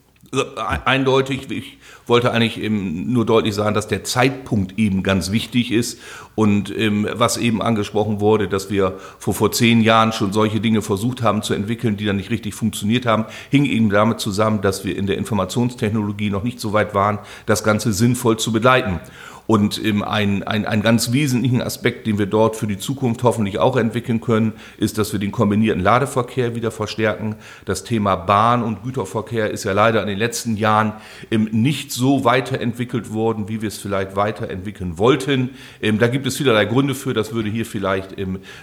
Eindeutig, 0.84 1.50
ich 1.50 1.78
wollte 2.06 2.32
eigentlich 2.32 2.60
eben 2.60 3.12
nur 3.12 3.26
deutlich 3.26 3.54
sagen, 3.54 3.74
dass 3.74 3.88
der 3.88 4.04
Zeitpunkt 4.04 4.78
eben 4.78 5.02
ganz 5.02 5.32
wichtig 5.32 5.72
ist 5.72 5.98
und 6.34 6.76
ähm, 6.76 7.08
was 7.12 7.36
eben 7.36 7.62
angesprochen 7.62 8.20
wurde, 8.20 8.48
dass 8.48 8.70
wir 8.70 8.98
vor, 9.18 9.34
vor 9.34 9.52
zehn 9.52 9.80
Jahren 9.80 10.12
schon 10.12 10.32
solche 10.32 10.60
Dinge 10.60 10.82
versucht 10.82 11.22
haben 11.22 11.42
zu 11.42 11.54
entwickeln, 11.54 11.96
die 11.96 12.04
dann 12.04 12.16
nicht 12.16 12.30
richtig 12.30 12.54
funktioniert 12.54 13.06
haben, 13.06 13.24
hing 13.50 13.64
eben 13.64 13.90
damit 13.90 14.20
zusammen, 14.20 14.60
dass 14.60 14.84
wir 14.84 14.96
in 14.96 15.06
der 15.06 15.18
Informationstechnologie 15.18 16.30
noch 16.30 16.44
nicht 16.44 16.60
so 16.60 16.72
weit 16.72 16.94
waren, 16.94 17.18
das 17.46 17.64
Ganze 17.64 17.92
sinnvoll 17.92 18.36
zu 18.38 18.52
begleiten. 18.52 19.00
Und 19.46 19.82
ähm, 19.84 20.02
ein, 20.02 20.42
ein, 20.42 20.66
ein 20.66 20.82
ganz 20.82 21.12
wesentlichen 21.12 21.62
Aspekt, 21.62 22.06
den 22.06 22.18
wir 22.18 22.26
dort 22.26 22.56
für 22.56 22.66
die 22.66 22.78
Zukunft 22.78 23.22
hoffentlich 23.22 23.58
auch 23.58 23.76
entwickeln 23.76 24.20
können, 24.20 24.54
ist, 24.78 24.98
dass 24.98 25.12
wir 25.12 25.20
den 25.20 25.32
kombinierten 25.32 25.82
Ladeverkehr 25.82 26.54
wieder 26.54 26.70
verstärken. 26.70 27.36
Das 27.64 27.84
Thema 27.84 28.16
Bahn- 28.16 28.62
und 28.62 28.82
Güterverkehr 28.82 29.50
ist 29.50 29.64
ja 29.64 29.72
leider 29.72 30.02
in 30.02 30.08
den 30.08 30.18
letzten 30.18 30.56
Jahren 30.56 30.94
nicht 31.30 31.92
so 31.92 32.24
weiterentwickelt 32.24 33.12
worden, 33.12 33.48
wie 33.48 33.62
wir 33.62 33.68
es 33.68 33.78
vielleicht 33.78 34.16
weiterentwickeln 34.16 34.98
wollten. 34.98 35.50
Da 35.80 36.08
gibt 36.08 36.26
es 36.26 36.36
vielerlei 36.36 36.64
Gründe 36.64 36.94
für, 36.94 37.14
das 37.14 37.32
würde 37.32 37.48
hier 37.48 37.66
vielleicht 37.66 38.16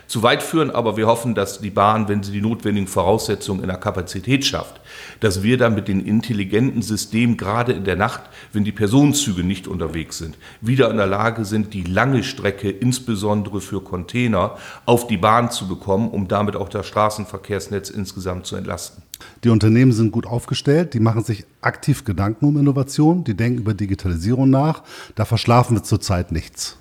zu 0.07 0.23
weit 0.23 0.43
führen, 0.43 0.71
aber 0.71 0.97
wir 0.97 1.07
hoffen, 1.07 1.35
dass 1.35 1.59
die 1.59 1.69
Bahn, 1.69 2.07
wenn 2.07 2.23
sie 2.23 2.31
die 2.31 2.41
notwendigen 2.41 2.87
Voraussetzungen 2.87 3.61
in 3.61 3.67
der 3.67 3.77
Kapazität 3.77 4.45
schafft, 4.45 4.81
dass 5.19 5.43
wir 5.43 5.57
dann 5.57 5.75
mit 5.75 5.87
den 5.87 6.05
intelligenten 6.05 6.81
Systemen, 6.81 7.37
gerade 7.37 7.71
in 7.71 7.85
der 7.85 7.95
Nacht, 7.95 8.23
wenn 8.51 8.63
die 8.63 8.71
Personenzüge 8.71 9.43
nicht 9.43 9.67
unterwegs 9.67 10.17
sind, 10.17 10.37
wieder 10.73 10.89
in 10.89 10.97
der 10.97 11.05
Lage 11.05 11.45
sind, 11.45 11.75
die 11.75 11.83
lange 11.83 12.23
Strecke, 12.23 12.71
insbesondere 12.71 13.61
für 13.61 13.79
Container, 13.81 14.57
auf 14.87 15.05
die 15.05 15.17
Bahn 15.17 15.51
zu 15.51 15.67
bekommen, 15.67 16.09
um 16.09 16.27
damit 16.27 16.55
auch 16.55 16.67
das 16.67 16.87
Straßenverkehrsnetz 16.87 17.91
insgesamt 17.91 18.47
zu 18.47 18.55
entlasten. 18.55 19.03
Die 19.43 19.49
Unternehmen 19.49 19.91
sind 19.91 20.11
gut 20.11 20.25
aufgestellt, 20.25 20.95
die 20.95 20.99
machen 20.99 21.23
sich 21.23 21.45
aktiv 21.61 22.05
Gedanken 22.05 22.45
um 22.45 22.57
Innovation, 22.57 23.23
die 23.23 23.35
denken 23.35 23.59
über 23.59 23.75
Digitalisierung 23.75 24.49
nach. 24.49 24.81
Da 25.13 25.25
verschlafen 25.25 25.77
wir 25.77 25.83
zurzeit 25.83 26.31
nichts. 26.31 26.79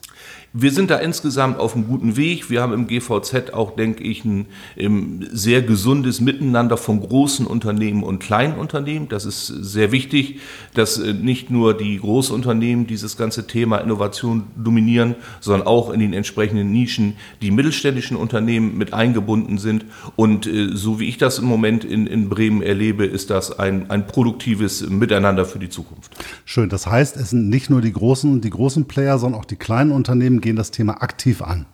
Wir 0.54 0.70
sind 0.70 0.90
da 0.90 0.98
insgesamt 0.98 1.58
auf 1.58 1.74
einem 1.74 1.86
guten 1.86 2.16
Weg. 2.18 2.50
Wir 2.50 2.60
haben 2.60 2.74
im 2.74 2.86
GVZ 2.86 3.54
auch, 3.54 3.74
denke 3.74 4.04
ich, 4.04 4.22
ein, 4.26 4.46
ein, 4.78 5.26
sehr 5.32 5.62
gesundes 5.62 6.20
Miteinander 6.20 6.76
von 6.76 7.00
großen 7.00 7.46
Unternehmen 7.46 8.02
und 8.02 8.18
kleinen 8.18 8.58
Unternehmen. 8.58 9.08
Das 9.08 9.24
ist 9.24 9.46
sehr 9.46 9.92
wichtig, 9.92 10.40
dass 10.74 10.98
äh, 10.98 11.14
nicht 11.14 11.50
nur 11.50 11.74
die 11.74 11.98
Großunternehmen 11.98 12.86
dieses 12.86 13.16
ganze 13.16 13.46
Thema 13.46 13.78
Innovation 13.78 14.44
dominieren, 14.54 15.14
sondern 15.40 15.66
auch 15.66 15.90
in 15.90 16.00
den 16.00 16.12
entsprechenden 16.12 16.70
Nischen 16.70 17.14
die 17.40 17.50
mittelständischen 17.50 18.18
Unternehmen 18.18 18.76
mit 18.76 18.92
eingebunden 18.92 19.56
sind. 19.56 19.86
Und 20.16 20.46
äh, 20.46 20.68
so 20.74 21.00
wie 21.00 21.08
ich 21.08 21.16
das 21.16 21.38
im 21.38 21.46
Moment 21.46 21.82
in, 21.82 22.06
in 22.06 22.28
Bremen 22.28 22.60
erlebe, 22.60 23.06
ist 23.06 23.30
das 23.30 23.58
ein, 23.58 23.90
ein 23.90 24.06
produktives 24.06 24.86
Miteinander 24.86 25.46
für 25.46 25.58
die 25.58 25.70
Zukunft. 25.70 26.12
Schön. 26.44 26.68
Das 26.68 26.86
heißt, 26.86 27.16
es 27.16 27.30
sind 27.30 27.48
nicht 27.48 27.70
nur 27.70 27.80
die 27.80 27.92
großen, 27.94 28.42
die 28.42 28.50
großen 28.50 28.84
Player, 28.84 29.18
sondern 29.18 29.40
auch 29.40 29.46
die 29.46 29.56
kleinen 29.56 29.92
Unternehmen 29.92 30.12
gehen 30.40 30.57
das 30.57 30.71
Thema 30.71 31.02
aktiv 31.02 31.42
an. 31.42 31.66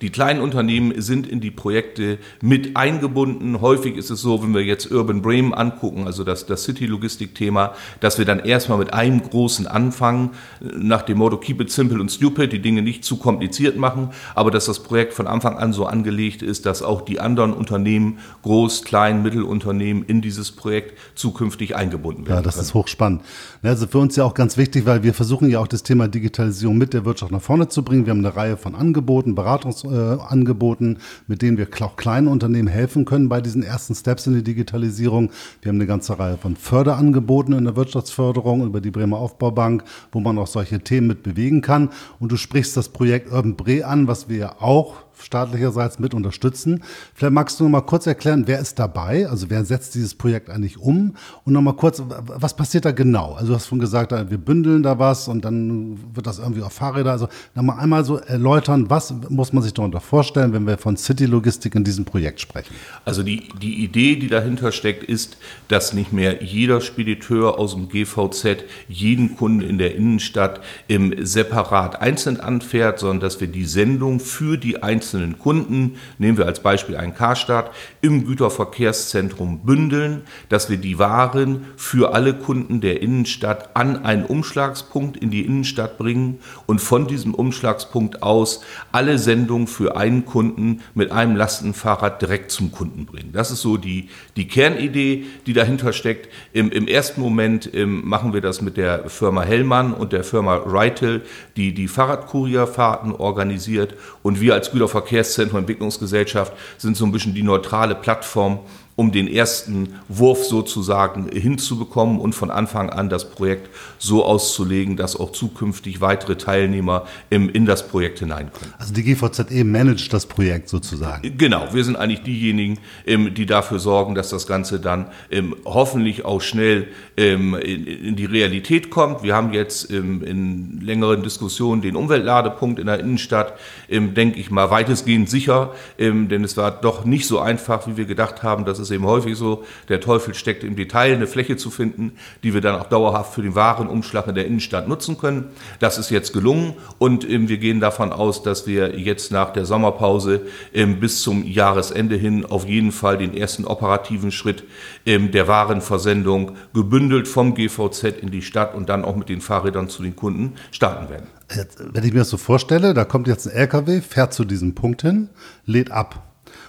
Die 0.00 0.10
kleinen 0.10 0.40
Unternehmen 0.40 1.00
sind 1.00 1.26
in 1.26 1.40
die 1.40 1.50
Projekte 1.50 2.18
mit 2.40 2.76
eingebunden. 2.76 3.60
Häufig 3.60 3.96
ist 3.96 4.10
es 4.10 4.20
so, 4.20 4.42
wenn 4.42 4.54
wir 4.54 4.62
jetzt 4.62 4.90
Urban 4.90 5.22
Bremen 5.22 5.54
angucken, 5.54 6.06
also 6.06 6.24
das, 6.24 6.46
das 6.46 6.64
City-Logistik-Thema, 6.64 7.74
dass 8.00 8.18
wir 8.18 8.24
dann 8.24 8.40
erstmal 8.40 8.78
mit 8.78 8.92
einem 8.92 9.22
großen 9.22 9.66
anfangen, 9.66 10.30
nach 10.60 11.02
dem 11.02 11.18
Motto 11.18 11.36
Keep 11.36 11.60
it 11.62 11.70
simple 11.70 12.00
und 12.00 12.10
stupid, 12.10 12.52
die 12.52 12.60
Dinge 12.60 12.82
nicht 12.82 13.04
zu 13.04 13.16
kompliziert 13.16 13.76
machen, 13.76 14.10
aber 14.34 14.50
dass 14.50 14.66
das 14.66 14.82
Projekt 14.82 15.14
von 15.14 15.26
Anfang 15.26 15.56
an 15.56 15.72
so 15.72 15.86
angelegt 15.86 16.42
ist, 16.42 16.66
dass 16.66 16.82
auch 16.82 17.02
die 17.02 17.20
anderen 17.20 17.52
Unternehmen, 17.52 18.18
Groß-, 18.44 18.84
Klein-, 18.84 19.22
Mittelunternehmen 19.22 20.04
in 20.04 20.20
dieses 20.22 20.52
Projekt 20.52 20.98
zukünftig 21.14 21.76
eingebunden 21.76 22.26
werden. 22.26 22.38
Ja, 22.38 22.42
das 22.42 22.54
können. 22.54 22.66
ist 22.66 22.74
hochspannend. 22.74 23.22
Also 23.62 23.86
für 23.86 23.98
uns 23.98 24.16
ja 24.16 24.24
auch 24.24 24.34
ganz 24.34 24.56
wichtig, 24.56 24.86
weil 24.86 25.02
wir 25.02 25.14
versuchen 25.14 25.48
ja 25.48 25.60
auch 25.60 25.68
das 25.68 25.82
Thema 25.82 26.08
Digitalisierung 26.08 26.78
mit 26.78 26.92
der 26.92 27.04
Wirtschaft 27.04 27.32
nach 27.32 27.40
vorne 27.40 27.68
zu 27.68 27.82
bringen. 27.82 28.06
Wir 28.06 28.10
haben 28.10 28.24
eine 28.24 28.34
Reihe 28.34 28.56
von 28.56 28.74
Angeboten, 28.74 29.34
Beratungen, 29.34 29.71
Äh, 29.84 30.96
mit 31.26 31.42
denen 31.42 31.58
wir 31.58 31.66
auch 31.80 31.96
kleinen 31.96 32.28
Unternehmen 32.28 32.68
helfen 32.68 33.04
können 33.04 33.28
bei 33.28 33.40
diesen 33.40 33.62
ersten 33.62 33.94
Steps 33.94 34.26
in 34.26 34.34
die 34.34 34.42
Digitalisierung. 34.42 35.30
Wir 35.60 35.70
haben 35.70 35.76
eine 35.76 35.86
ganze 35.86 36.18
Reihe 36.18 36.36
von 36.36 36.56
Förderangeboten 36.56 37.54
in 37.54 37.64
der 37.64 37.76
Wirtschaftsförderung 37.76 38.64
über 38.64 38.80
die 38.80 38.90
Bremer 38.90 39.18
Aufbaubank, 39.18 39.84
wo 40.12 40.20
man 40.20 40.38
auch 40.38 40.46
solche 40.46 40.80
Themen 40.80 41.06
mit 41.06 41.22
bewegen 41.22 41.60
kann. 41.60 41.90
Und 42.20 42.32
du 42.32 42.36
sprichst 42.36 42.76
das 42.76 42.88
Projekt 42.88 43.32
Urban 43.32 43.56
Bre 43.56 43.86
an, 43.86 44.06
was 44.06 44.28
wir 44.28 44.36
ja 44.36 44.56
auch 44.60 44.96
staatlicherseits 45.22 45.98
mit 45.98 46.14
unterstützen. 46.14 46.82
Vielleicht 47.14 47.32
magst 47.32 47.60
du 47.60 47.64
noch 47.64 47.70
mal 47.70 47.80
kurz 47.82 48.06
erklären, 48.06 48.44
wer 48.46 48.58
ist 48.58 48.78
dabei? 48.78 49.28
Also 49.28 49.50
wer 49.50 49.64
setzt 49.64 49.94
dieses 49.94 50.14
Projekt 50.14 50.50
eigentlich 50.50 50.78
um? 50.78 51.14
Und 51.44 51.52
noch 51.52 51.62
mal 51.62 51.74
kurz, 51.74 52.02
was 52.08 52.54
passiert 52.54 52.84
da 52.84 52.92
genau? 52.92 53.34
Also 53.34 53.48
du 53.48 53.54
hast 53.54 53.68
schon 53.68 53.78
gesagt, 53.78 54.12
wir 54.12 54.38
bündeln 54.38 54.82
da 54.82 54.98
was 54.98 55.28
und 55.28 55.44
dann 55.44 55.98
wird 56.14 56.26
das 56.26 56.38
irgendwie 56.38 56.62
auf 56.62 56.72
Fahrräder. 56.72 57.12
Also 57.12 57.28
noch 57.54 57.62
mal 57.62 57.78
einmal 57.78 58.04
so 58.04 58.16
erläutern, 58.18 58.90
was 58.90 59.14
muss 59.28 59.52
man 59.52 59.62
sich 59.62 59.74
darunter 59.74 60.00
vorstellen, 60.00 60.52
wenn 60.52 60.66
wir 60.66 60.78
von 60.78 60.96
City 60.96 61.26
Logistik 61.26 61.74
in 61.74 61.84
diesem 61.84 62.04
Projekt 62.04 62.40
sprechen? 62.40 62.74
Also 63.04 63.22
die, 63.22 63.48
die 63.60 63.84
Idee, 63.84 64.16
die 64.16 64.28
dahinter 64.28 64.72
steckt, 64.72 65.04
ist, 65.04 65.36
dass 65.68 65.92
nicht 65.92 66.12
mehr 66.12 66.42
jeder 66.42 66.80
Spediteur 66.80 67.58
aus 67.58 67.74
dem 67.74 67.88
GVZ 67.88 68.64
jeden 68.88 69.36
Kunden 69.36 69.60
in 69.60 69.78
der 69.78 69.94
Innenstadt 69.94 70.60
im 70.88 71.14
separat 71.24 72.00
einzeln 72.00 72.40
anfährt, 72.40 72.98
sondern 72.98 73.20
dass 73.20 73.40
wir 73.40 73.48
die 73.48 73.64
Sendung 73.64 74.20
für 74.20 74.56
die 74.56 74.82
einzelnen 74.82 75.11
einzelnen 75.12 75.38
Kunden, 75.38 75.96
nehmen 76.18 76.38
wir 76.38 76.46
als 76.46 76.60
Beispiel 76.60 76.96
einen 76.96 77.14
Karstadt, 77.14 77.70
im 78.00 78.26
Güterverkehrszentrum 78.26 79.60
bündeln, 79.60 80.22
dass 80.48 80.70
wir 80.70 80.78
die 80.78 80.98
Waren 80.98 81.66
für 81.76 82.14
alle 82.14 82.34
Kunden 82.34 82.80
der 82.80 83.02
Innenstadt 83.02 83.76
an 83.76 84.04
einen 84.04 84.24
Umschlagspunkt 84.24 85.16
in 85.16 85.30
die 85.30 85.44
Innenstadt 85.44 85.98
bringen 85.98 86.38
und 86.66 86.80
von 86.80 87.06
diesem 87.06 87.34
Umschlagspunkt 87.34 88.22
aus 88.22 88.62
alle 88.90 89.18
Sendungen 89.18 89.66
für 89.66 89.96
einen 89.96 90.24
Kunden 90.24 90.80
mit 90.94 91.12
einem 91.12 91.36
Lastenfahrrad 91.36 92.22
direkt 92.22 92.50
zum 92.50 92.72
Kunden 92.72 93.04
bringen. 93.04 93.32
Das 93.32 93.50
ist 93.50 93.60
so 93.60 93.76
die, 93.76 94.08
die 94.36 94.48
Kernidee, 94.48 95.26
die 95.46 95.52
dahinter 95.52 95.92
steckt. 95.92 96.28
Im, 96.52 96.70
im 96.70 96.86
ersten 96.88 97.20
Moment 97.20 97.66
im, 97.66 98.08
machen 98.08 98.32
wir 98.32 98.40
das 98.40 98.62
mit 98.62 98.76
der 98.76 99.10
Firma 99.10 99.42
Hellmann 99.42 99.92
und 99.92 100.12
der 100.12 100.24
Firma 100.24 100.56
Reitel, 100.56 101.22
die 101.56 101.74
die 101.74 101.88
Fahrradkurierfahrten 101.88 103.12
organisiert 103.12 103.94
und 104.22 104.40
wir 104.40 104.54
als 104.54 104.70
Güterverkehr 104.70 105.01
Verkehrszentrum 105.02 105.58
Entwicklungsgesellschaft 105.60 106.52
sind 106.78 106.96
so 106.96 107.04
ein 107.04 107.12
bisschen 107.12 107.34
die 107.34 107.42
neutrale 107.42 107.94
Plattform, 107.94 108.60
um 108.94 109.10
den 109.10 109.26
ersten 109.26 109.94
Wurf 110.08 110.44
sozusagen 110.44 111.28
hinzubekommen 111.32 112.18
und 112.20 112.34
von 112.34 112.50
Anfang 112.50 112.90
an 112.90 113.08
das 113.08 113.30
Projekt 113.30 113.70
so 113.98 114.24
auszulegen, 114.24 114.96
dass 114.96 115.18
auch 115.18 115.32
zukünftig 115.32 116.00
weitere 116.00 116.36
Teilnehmer 116.36 117.06
im, 117.30 117.48
in 117.48 117.64
das 117.64 117.88
Projekt 117.88 118.18
hinein 118.18 118.50
können. 118.52 118.72
Also 118.78 118.92
die 118.92 119.02
GVZE 119.02 119.64
managt 119.64 120.12
das 120.12 120.26
Projekt 120.26 120.68
sozusagen. 120.68 121.38
Genau, 121.38 121.68
wir 121.72 121.84
sind 121.84 121.96
eigentlich 121.96 122.22
diejenigen, 122.22 122.78
ähm, 123.06 123.32
die 123.32 123.46
dafür 123.46 123.78
sorgen, 123.78 124.14
dass 124.14 124.28
das 124.28 124.46
Ganze 124.46 124.78
dann 124.78 125.06
ähm, 125.30 125.56
hoffentlich 125.64 126.26
auch 126.26 126.42
schnell 126.42 126.88
ähm, 127.16 127.54
in, 127.54 127.86
in, 127.86 128.16
die 128.16 128.26
Realität 128.26 128.90
kommt. 128.90 129.22
Wir 129.22 129.34
haben 129.34 129.52
jetzt 129.52 129.90
in 129.90 130.80
längeren 130.80 131.22
Diskussionen 131.22 131.80
den 131.80 131.96
Umweltladepunkt 131.96 132.78
in 132.78 132.86
der 132.86 133.00
Innenstadt, 133.00 133.54
denke 133.88 134.38
ich 134.38 134.50
mal, 134.50 134.70
weitestgehend 134.70 135.28
sicher, 135.28 135.72
denn 135.98 136.44
es 136.44 136.56
war 136.56 136.70
doch 136.70 137.04
nicht 137.04 137.26
so 137.26 137.38
einfach, 137.38 137.86
wie 137.86 137.96
wir 137.96 138.04
gedacht 138.04 138.42
haben, 138.42 138.64
dass 138.64 138.78
ist 138.82 138.90
eben 138.90 139.06
häufig 139.06 139.36
so, 139.36 139.64
der 139.88 140.00
Teufel 140.00 140.34
steckt 140.34 140.64
im 140.64 140.76
Detail, 140.76 141.14
eine 141.14 141.26
Fläche 141.26 141.56
zu 141.56 141.70
finden, 141.70 142.12
die 142.42 142.52
wir 142.52 142.60
dann 142.60 142.78
auch 142.78 142.88
dauerhaft 142.88 143.32
für 143.34 143.42
den 143.42 143.54
Warenumschlag 143.54 144.26
in 144.26 144.34
der 144.34 144.46
Innenstadt 144.46 144.88
nutzen 144.88 145.16
können. 145.16 145.46
Das 145.78 145.96
ist 145.96 146.10
jetzt 146.10 146.32
gelungen 146.32 146.74
und 146.98 147.28
ähm, 147.28 147.48
wir 147.48 147.58
gehen 147.58 147.80
davon 147.80 148.12
aus, 148.12 148.42
dass 148.42 148.66
wir 148.66 148.98
jetzt 148.98 149.32
nach 149.32 149.52
der 149.52 149.64
Sommerpause 149.64 150.42
ähm, 150.74 151.00
bis 151.00 151.22
zum 151.22 151.46
Jahresende 151.46 152.16
hin 152.16 152.44
auf 152.44 152.68
jeden 152.68 152.92
Fall 152.92 153.16
den 153.16 153.34
ersten 153.34 153.64
operativen 153.64 154.32
Schritt 154.32 154.64
ähm, 155.06 155.30
der 155.30 155.48
Warenversendung 155.48 156.52
gebündelt 156.74 157.28
vom 157.28 157.54
GVZ 157.54 158.04
in 158.20 158.30
die 158.30 158.42
Stadt 158.42 158.74
und 158.74 158.88
dann 158.88 159.04
auch 159.04 159.16
mit 159.16 159.28
den 159.28 159.40
Fahrrädern 159.40 159.88
zu 159.88 160.02
den 160.02 160.16
Kunden 160.16 160.54
starten 160.70 161.08
werden. 161.08 161.26
Jetzt, 161.54 161.78
wenn 161.92 162.04
ich 162.04 162.12
mir 162.12 162.20
das 162.20 162.30
so 162.30 162.36
vorstelle, 162.36 162.94
da 162.94 163.04
kommt 163.04 163.26
jetzt 163.26 163.46
ein 163.46 163.52
LKW, 163.52 164.00
fährt 164.00 164.32
zu 164.32 164.44
diesem 164.44 164.74
Punkt 164.74 165.02
hin, 165.02 165.28
lädt 165.66 165.90
ab. 165.90 166.22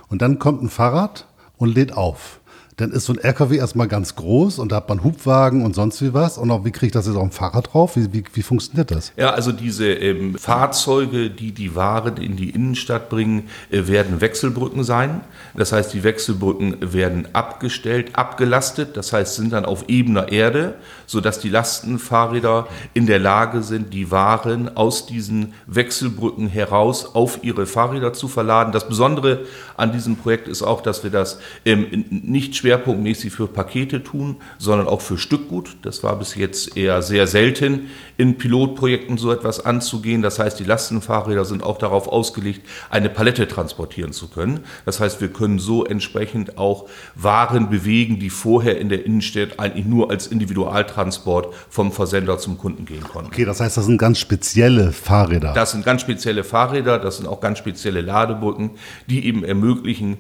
Und 0.10 0.22
dann 0.22 0.40
kommt 0.40 0.62
ein 0.62 0.70
Fahrrad 0.70 1.28
und 1.64 1.76
lädt 1.76 1.94
auf 1.94 2.42
dann 2.78 2.92
ist 2.92 3.06
so 3.06 3.14
ein 3.14 3.20
LKW 3.20 3.58
erstmal 3.58 3.88
ganz 3.88 4.16
groß 4.16 4.60
und 4.60 4.72
da 4.72 4.78
hat 4.78 4.90
man 4.90 5.04
Hubwagen 5.04 5.64
und 5.64 5.76
sonst 5.76 6.02
wie 6.02 6.14
was. 6.14 6.38
Und 6.38 6.50
auch, 6.52 6.66
wie 6.66 6.72
kriege 6.72 6.88
ich 6.88 6.92
das 6.92 7.06
jetzt 7.06 7.16
auf 7.16 7.24
dem 7.24 7.32
Fahrrad 7.32 7.74
drauf? 7.74 7.96
Wie, 7.96 8.12
wie, 8.14 8.24
wie 8.34 8.42
funktioniert 8.42 8.90
das? 8.92 9.14
Ja, 9.16 9.32
also 9.32 9.52
diese 9.52 9.94
ähm, 9.94 10.36
Fahrzeuge, 10.36 11.30
die 11.30 11.52
die 11.52 11.76
Waren 11.76 12.18
in 12.18 12.36
die 12.36 12.50
Innenstadt 12.50 13.10
bringen, 13.10 13.50
äh, 13.70 13.88
werden 13.88 14.22
Wechselbrücken 14.22 14.84
sein. 14.84 15.22
Das 15.56 15.72
heißt, 15.72 15.94
die 15.94 16.04
Wechselbrücken 16.04 16.94
werden 16.94 17.28
abgestellt, 17.34 18.16
abgelastet. 18.16 18.98
Das 18.98 19.14
heißt, 19.14 19.36
sind 19.36 19.54
dann 19.54 19.66
auf 19.66 19.86
ebener 19.88 20.32
Erde, 20.32 20.76
sodass 21.06 21.40
die 21.40 21.50
Lastenfahrräder 21.50 22.68
in 22.94 23.06
der 23.06 23.20
Lage 23.20 23.62
sind, 23.62 23.94
die 23.94 24.10
Waren 24.10 24.76
aus 24.76 25.06
diesen 25.06 25.54
Wechselbrücken 25.68 26.48
heraus 26.48 27.14
auf 27.14 27.40
ihre 27.44 27.66
Fahrräder 27.66 28.14
zu 28.14 28.28
verladen. 28.28 28.72
Das 28.72 28.88
Besondere 28.88 29.46
an 29.78 29.92
diesem 29.92 30.16
Projekt 30.16 30.48
ist 30.48 30.64
auch, 30.64 30.82
dass 30.82 31.04
wir 31.04 31.12
das 31.12 31.40
ähm, 31.66 32.06
nicht 32.10 32.56
schwerpunktmäßig 32.64 33.34
für 33.34 33.48
Pakete 33.48 34.04
tun, 34.04 34.38
sondern 34.58 34.88
auch 34.88 35.02
für 35.02 35.18
Stückgut. 35.18 35.76
Das 35.82 36.02
war 36.02 36.18
bis 36.18 36.36
jetzt 36.36 36.78
eher 36.78 37.02
sehr 37.02 37.28
selten 37.28 37.90
in 38.16 38.38
Pilotprojekten 38.38 39.18
so 39.18 39.34
etwas 39.34 39.66
anzugehen. 39.66 40.22
Das 40.22 40.40
heißt, 40.40 40.62
die 40.62 40.64
Lastenfahrräder 40.64 41.44
sind 41.44 41.62
auch 41.62 41.78
darauf 41.78 42.08
ausgelegt, 42.08 42.62
eine 42.90 43.10
Palette 43.10 43.50
transportieren 43.50 44.14
zu 44.14 44.30
können. 44.30 44.62
Das 44.86 45.02
heißt, 45.02 45.20
wir 45.20 45.28
können 45.28 45.60
so 45.60 45.84
entsprechend 45.84 46.58
auch 46.58 46.88
Waren 47.16 47.70
bewegen, 47.70 48.20
die 48.20 48.30
vorher 48.30 48.80
in 48.80 48.88
der 48.88 49.06
Innenstadt 49.06 49.60
eigentlich 49.60 49.86
nur 49.86 50.10
als 50.10 50.28
Individualtransport 50.28 51.54
vom 51.70 51.92
Versender 51.92 52.38
zum 52.38 52.58
Kunden 52.58 52.86
gehen 52.86 53.04
konnten. 53.04 53.28
Okay, 53.28 53.44
das 53.44 53.60
heißt, 53.60 53.76
das 53.76 53.88
sind 53.88 53.98
ganz 53.98 54.20
spezielle 54.20 54.94
Fahrräder. 54.94 55.52
Das 55.54 55.72
sind 55.72 55.84
ganz 55.84 56.00
spezielle 56.00 56.46
Fahrräder, 56.46 56.98
das 56.98 57.18
sind 57.18 57.28
auch 57.28 57.42
ganz 57.42 57.58
spezielle 57.58 58.00
Ladebrücken, 58.00 58.72
die 59.10 59.26
eben 59.26 59.44
ermöglichen, 59.44 60.20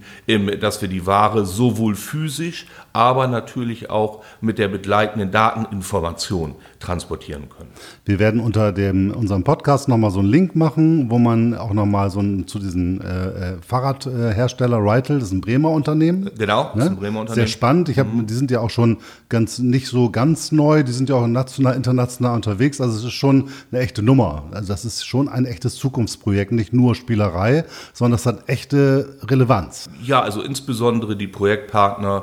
dass 0.60 0.82
wir 0.82 0.90
die 0.90 1.06
Ware 1.06 1.46
sowohl 1.46 1.96
physisch 1.96 2.33
physisch, 2.34 2.66
aber 2.94 3.28
natürlich 3.28 3.90
auch 3.90 4.24
mit 4.42 4.58
der 4.58 4.68
begleitenden 4.68 5.32
Dateninformation 5.32 6.56
transportieren 6.80 7.48
können. 7.50 7.70
Wir 8.06 8.20
werden 8.20 8.40
unter 8.40 8.72
dem, 8.72 9.12
unserem 9.12 9.44
Podcast 9.44 9.88
nochmal 9.88 10.12
so 10.12 10.20
einen 10.20 10.30
Link 10.30 10.56
machen, 10.56 11.10
wo 11.10 11.20
man 11.20 11.56
auch 11.56 11.74
nochmal 11.74 12.10
so 12.10 12.20
ein, 12.20 12.48
zu 12.48 12.60
diesem 12.60 13.02
äh, 13.02 13.06
äh, 13.06 13.58
Fahrradhersteller 13.66 14.78
Reitel, 14.80 15.20
das 15.20 15.30
ist 15.30 15.34
ein 15.34 15.42
Bremer 15.42 15.70
Unternehmen. 15.70 16.30
Genau, 16.38 16.72
das 16.76 16.86
ist 16.86 16.92
ein 16.92 16.98
Bremer 16.98 17.22
Unternehmen. 17.22 17.48
Sehr 17.48 17.48
spannend. 17.48 17.90
Ich 17.90 18.00
hab, 18.00 18.12
mhm. 18.12 18.26
Die 18.26 18.34
sind 18.34 18.52
ja 18.52 18.60
auch 18.60 18.70
schon 18.70 18.98
ganz 19.30 19.60
nicht 19.60 19.88
so 19.88 20.10
ganz 20.10 20.52
neu, 20.52 20.84
die 20.84 20.92
sind 20.92 21.10
ja 21.10 21.16
auch 21.16 21.28
national, 21.28 21.76
international 21.76 22.36
unterwegs. 22.36 22.82
Also 22.82 22.98
es 22.98 23.04
ist 23.06 23.14
schon 23.14 23.50
eine 23.72 23.82
echte 23.82 24.02
Nummer. 24.02 24.44
Also 24.52 24.68
das 24.68 24.86
ist 24.86 25.06
schon 25.06 25.30
ein 25.30 25.46
echtes 25.46 25.76
Zukunftsprojekt, 25.76 26.52
nicht 26.52 26.74
nur 26.74 26.96
Spielerei, 26.96 27.66
sondern 27.94 28.14
das 28.14 28.26
hat 28.26 28.50
echte 28.50 29.18
Relevanz. 29.24 29.90
Ja, 30.04 30.22
also 30.22 30.42
insbesondere 30.42 31.16
die 31.16 31.28
Projektpartner 31.28 32.23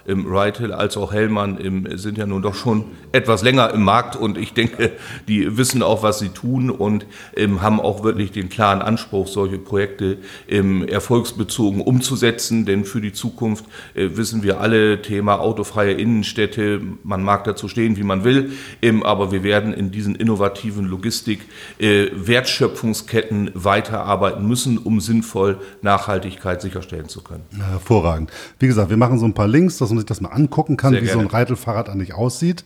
im 0.05 0.25
Ridehill 0.25 0.71
als 0.71 0.97
auch 0.97 1.13
Hellmann 1.13 1.57
im, 1.57 1.97
sind 1.97 2.17
ja 2.17 2.25
nun 2.25 2.41
doch 2.41 2.55
schon 2.55 2.85
etwas 3.11 3.43
länger 3.43 3.73
im 3.73 3.83
Markt 3.83 4.15
und 4.15 4.37
ich 4.37 4.53
denke, 4.53 4.91
die 5.27 5.57
wissen 5.57 5.83
auch, 5.83 6.03
was 6.03 6.19
sie 6.19 6.29
tun 6.29 6.69
und 6.69 7.05
ähm, 7.35 7.61
haben 7.61 7.79
auch 7.79 8.03
wirklich 8.03 8.31
den 8.31 8.49
klaren 8.49 8.81
Anspruch, 8.81 9.27
solche 9.27 9.57
Projekte 9.57 10.17
ähm, 10.47 10.87
erfolgsbezogen 10.87 11.81
umzusetzen, 11.81 12.65
denn 12.65 12.85
für 12.85 13.01
die 13.01 13.13
Zukunft 13.13 13.65
äh, 13.93 14.09
wissen 14.15 14.43
wir 14.43 14.59
alle, 14.59 15.01
Thema 15.01 15.39
autofreie 15.39 15.93
Innenstädte, 15.93 16.81
man 17.03 17.23
mag 17.23 17.43
dazu 17.43 17.67
stehen, 17.67 17.97
wie 17.97 18.03
man 18.03 18.23
will, 18.23 18.51
ähm, 18.81 19.03
aber 19.03 19.31
wir 19.31 19.43
werden 19.43 19.73
in 19.73 19.91
diesen 19.91 20.15
innovativen 20.15 20.85
Logistik 20.85 21.41
äh, 21.79 22.07
Wertschöpfungsketten 22.13 23.51
weiterarbeiten 23.53 24.47
müssen, 24.47 24.77
um 24.77 24.99
sinnvoll 24.99 25.59
Nachhaltigkeit 25.81 26.61
sicherstellen 26.61 27.09
zu 27.09 27.21
können. 27.21 27.43
Hervorragend. 27.57 28.31
Wie 28.59 28.67
gesagt, 28.67 28.89
wir 28.89 28.97
machen 28.97 29.19
so 29.19 29.25
ein 29.25 29.33
paar 29.33 29.47
Links, 29.47 29.77
dass 29.91 29.95
man 29.95 29.99
sich 29.99 30.07
das 30.07 30.21
mal 30.21 30.29
angucken 30.29 30.77
kann, 30.77 30.93
Sehr 30.93 31.01
wie 31.01 31.05
gerne. 31.05 31.21
so 31.21 31.27
ein 31.27 31.31
Reitelfahrrad 31.31 31.89
eigentlich 31.89 32.13
aussieht. 32.13 32.63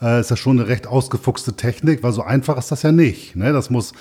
Äh, 0.00 0.20
ist 0.20 0.30
ja 0.30 0.36
schon 0.36 0.58
eine 0.58 0.68
recht 0.68 0.86
ausgefuchste 0.86 1.54
Technik, 1.54 2.02
weil 2.02 2.12
so 2.12 2.22
einfach 2.22 2.56
ist 2.56 2.70
das 2.70 2.82
ja 2.82 2.92
nicht. 2.92 3.36
Ne? 3.36 3.52
Das 3.52 3.70
muss 3.70 3.92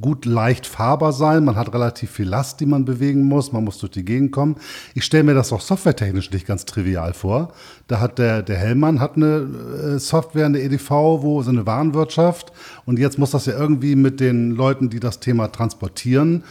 gut 0.00 0.24
leicht 0.24 0.66
fahrbar 0.66 1.12
sein. 1.12 1.44
Man 1.44 1.54
hat 1.54 1.72
relativ 1.72 2.10
viel 2.10 2.28
Last, 2.28 2.58
die 2.58 2.66
man 2.66 2.84
bewegen 2.84 3.24
muss. 3.24 3.52
Man 3.52 3.64
muss 3.64 3.78
durch 3.78 3.92
die 3.92 4.04
Gegend 4.04 4.32
kommen. 4.32 4.56
Ich 4.94 5.04
stelle 5.04 5.22
mir 5.22 5.34
das 5.34 5.52
auch 5.52 5.60
softwaretechnisch 5.60 6.32
nicht 6.32 6.46
ganz 6.46 6.64
trivial 6.64 7.14
vor. 7.14 7.52
Da 7.86 8.00
hat 8.00 8.18
der, 8.18 8.42
der 8.42 8.56
Hellmann 8.56 8.98
hat 8.98 9.16
eine 9.16 9.94
äh, 9.94 9.98
Software, 9.98 10.46
eine 10.46 10.60
EDV, 10.60 10.90
wo 10.90 11.42
so 11.42 11.50
eine 11.50 11.64
Warenwirtschaft. 11.64 12.52
Und 12.86 12.98
jetzt 12.98 13.18
muss 13.18 13.30
das 13.30 13.46
ja 13.46 13.56
irgendwie 13.56 13.94
mit 13.94 14.18
den 14.18 14.50
Leuten, 14.50 14.90
die 14.90 14.98
das 14.98 15.20
Thema 15.20 15.52
transportieren, 15.52 16.42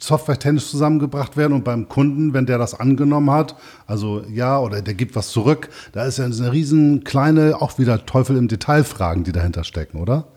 softwaretechnisch 0.00 0.70
zusammengebracht 0.70 1.36
werden. 1.36 1.52
Und 1.52 1.64
beim 1.64 1.90
Kunden, 1.90 2.32
wenn 2.32 2.46
der 2.46 2.56
das 2.56 2.72
angenommen 2.72 3.30
hat, 3.30 3.56
also 3.86 4.22
ja, 4.32 4.58
oder 4.58 4.80
der 4.80 4.94
gibt 4.94 5.16
was 5.16 5.28
zurück, 5.28 5.68
da 5.92 6.06
ist 6.06 6.16
ja 6.16 6.24
eine 6.24 6.50
riesen 6.50 7.04
kleine, 7.04 7.60
auch 7.60 7.78
wieder 7.78 8.06
Teufel 8.06 8.38
im 8.38 8.48
Detail 8.48 8.84
Fragen, 8.84 9.22
die 9.22 9.32
dahinter 9.32 9.64
stecken, 9.64 9.98
oder? 9.98 10.28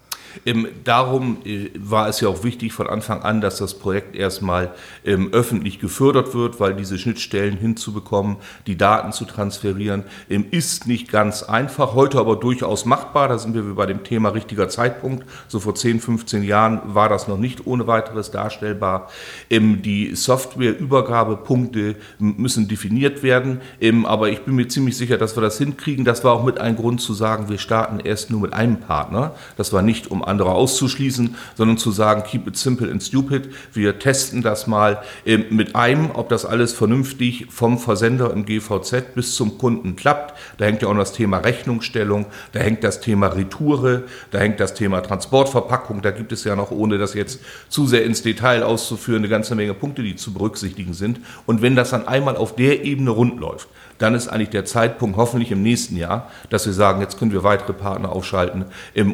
Ähm, 0.46 0.68
darum 0.84 1.38
äh, 1.46 1.70
war 1.76 2.08
es 2.08 2.22
ja 2.22 2.28
auch 2.30 2.44
wichtig 2.44 2.74
von 2.74 2.88
Anfang 2.88 3.22
an, 3.22 3.42
dass 3.42 3.58
das 3.58 3.74
Projekt 3.74 4.16
erstmal 4.16 4.72
ähm, 5.06 5.30
öffentlich 5.32 5.80
gefördert 5.80 6.34
wird, 6.34 6.60
weil 6.60 6.76
diese 6.76 6.98
Schnittstellen 6.98 7.58
hinzubekommen, 7.58 8.38
die 8.68 8.78
Daten 8.78 9.12
zu 9.12 9.26
transferieren, 9.26 10.04
ähm, 10.30 10.46
ist 10.52 10.88
nicht 10.88 11.12
ganz 11.12 11.44
einfach, 11.44 11.94
heute 11.94 12.20
aber 12.20 12.36
durchaus 12.36 12.86
machbar. 12.86 13.28
Da 13.28 13.38
sind 13.38 13.54
wir 13.56 13.64
bei 13.76 13.86
dem 13.86 14.04
Thema 14.04 14.30
richtiger 14.30 14.70
Zeitpunkt. 14.70 15.26
So 15.48 15.60
vor 15.60 15.76
10, 15.76 16.00
15 16.00 16.44
Jahren 16.44 16.82
war 16.86 17.10
das 17.10 17.28
noch 17.28 17.38
nicht 17.38 17.68
ohne 17.68 17.88
weiteres 17.88 18.32
darstellbar. 18.32 19.10
Ähm, 19.50 19.82
die 19.82 20.16
Softwareübergabepunkte 20.16 21.96
müssen 22.20 22.68
definiert 22.68 23.24
werden, 23.24 23.62
ähm, 23.82 24.06
aber 24.06 24.30
ich 24.30 24.42
bin 24.42 24.56
mir 24.56 24.68
ziemlich 24.68 24.98
sicher, 24.98 25.18
dass 25.18 25.36
wir 25.36 25.42
das 25.42 25.58
hinkriegen. 25.58 26.06
Das 26.06 26.24
war 26.24 26.34
auch 26.34 26.44
mit 26.44 26.60
ein 26.60 26.76
Grund 26.76 27.02
zu 27.02 27.14
sagen, 27.14 27.50
wir 27.50 27.58
starten 27.58 28.00
erst 28.00 28.30
nur 28.30 28.42
mit 28.42 28.54
einem 28.54 28.80
Partner. 28.80 29.36
Das 29.58 29.74
war 29.74 29.82
nicht, 29.82 30.12
um 30.12 30.19
andere 30.24 30.52
auszuschließen, 30.52 31.36
sondern 31.56 31.78
zu 31.78 31.92
sagen, 31.92 32.24
keep 32.24 32.48
it 32.48 32.58
simple 32.58 32.90
and 32.90 33.02
stupid. 33.02 33.50
Wir 33.74 34.00
testen 34.00 34.42
das 34.42 34.68
mal 34.68 35.02
ähm, 35.26 35.46
mit 35.50 35.76
einem, 35.76 36.12
ob 36.12 36.30
das 36.30 36.46
alles 36.46 36.74
vernünftig 36.74 37.48
vom 37.50 37.78
Versender 37.78 38.32
im 38.32 38.46
GVZ 38.46 39.16
bis 39.16 39.36
zum 39.36 39.58
Kunden 39.58 39.96
klappt. 39.96 40.38
Da 40.58 40.66
hängt 40.66 40.82
ja 40.82 40.88
auch 40.88 40.94
noch 40.94 41.00
das 41.00 41.14
Thema 41.14 41.38
Rechnungsstellung, 41.38 42.26
da 42.52 42.60
hängt 42.60 42.84
das 42.84 43.02
Thema 43.02 43.28
Retoure, 43.28 44.04
da 44.32 44.40
hängt 44.40 44.60
das 44.60 44.74
Thema 44.74 45.02
Transportverpackung. 45.02 46.02
Da 46.02 46.12
gibt 46.12 46.32
es 46.32 46.44
ja 46.44 46.56
noch, 46.56 46.72
ohne 46.72 46.98
das 46.98 47.14
jetzt 47.14 47.40
zu 47.70 47.88
sehr 47.88 48.04
ins 48.04 48.22
Detail 48.22 48.64
auszuführen, 48.64 49.22
eine 49.22 49.30
ganze 49.30 49.56
Menge 49.56 49.74
Punkte, 49.74 50.04
die 50.04 50.16
zu 50.16 50.34
berücksichtigen 50.34 50.94
sind. 50.94 51.20
Und 51.46 51.62
wenn 51.62 51.76
das 51.76 51.92
dann 51.92 52.08
einmal 52.08 52.38
auf 52.38 52.56
der 52.56 52.84
Ebene 52.84 53.12
rund 53.12 53.40
läuft, 53.40 53.68
dann 54.00 54.16
ist 54.16 54.28
eigentlich 54.28 54.50
der 54.50 54.66
Zeitpunkt 54.66 55.18
hoffentlich 55.18 55.52
im 55.52 55.62
nächsten 55.62 55.96
Jahr, 55.96 56.30
dass 56.50 56.66
wir 56.66 56.74
sagen, 56.74 57.02
jetzt 57.02 57.20
können 57.20 57.32
wir 57.32 57.44
weitere 57.44 57.74
Partner 57.74 58.12
aufschalten, 58.12 58.66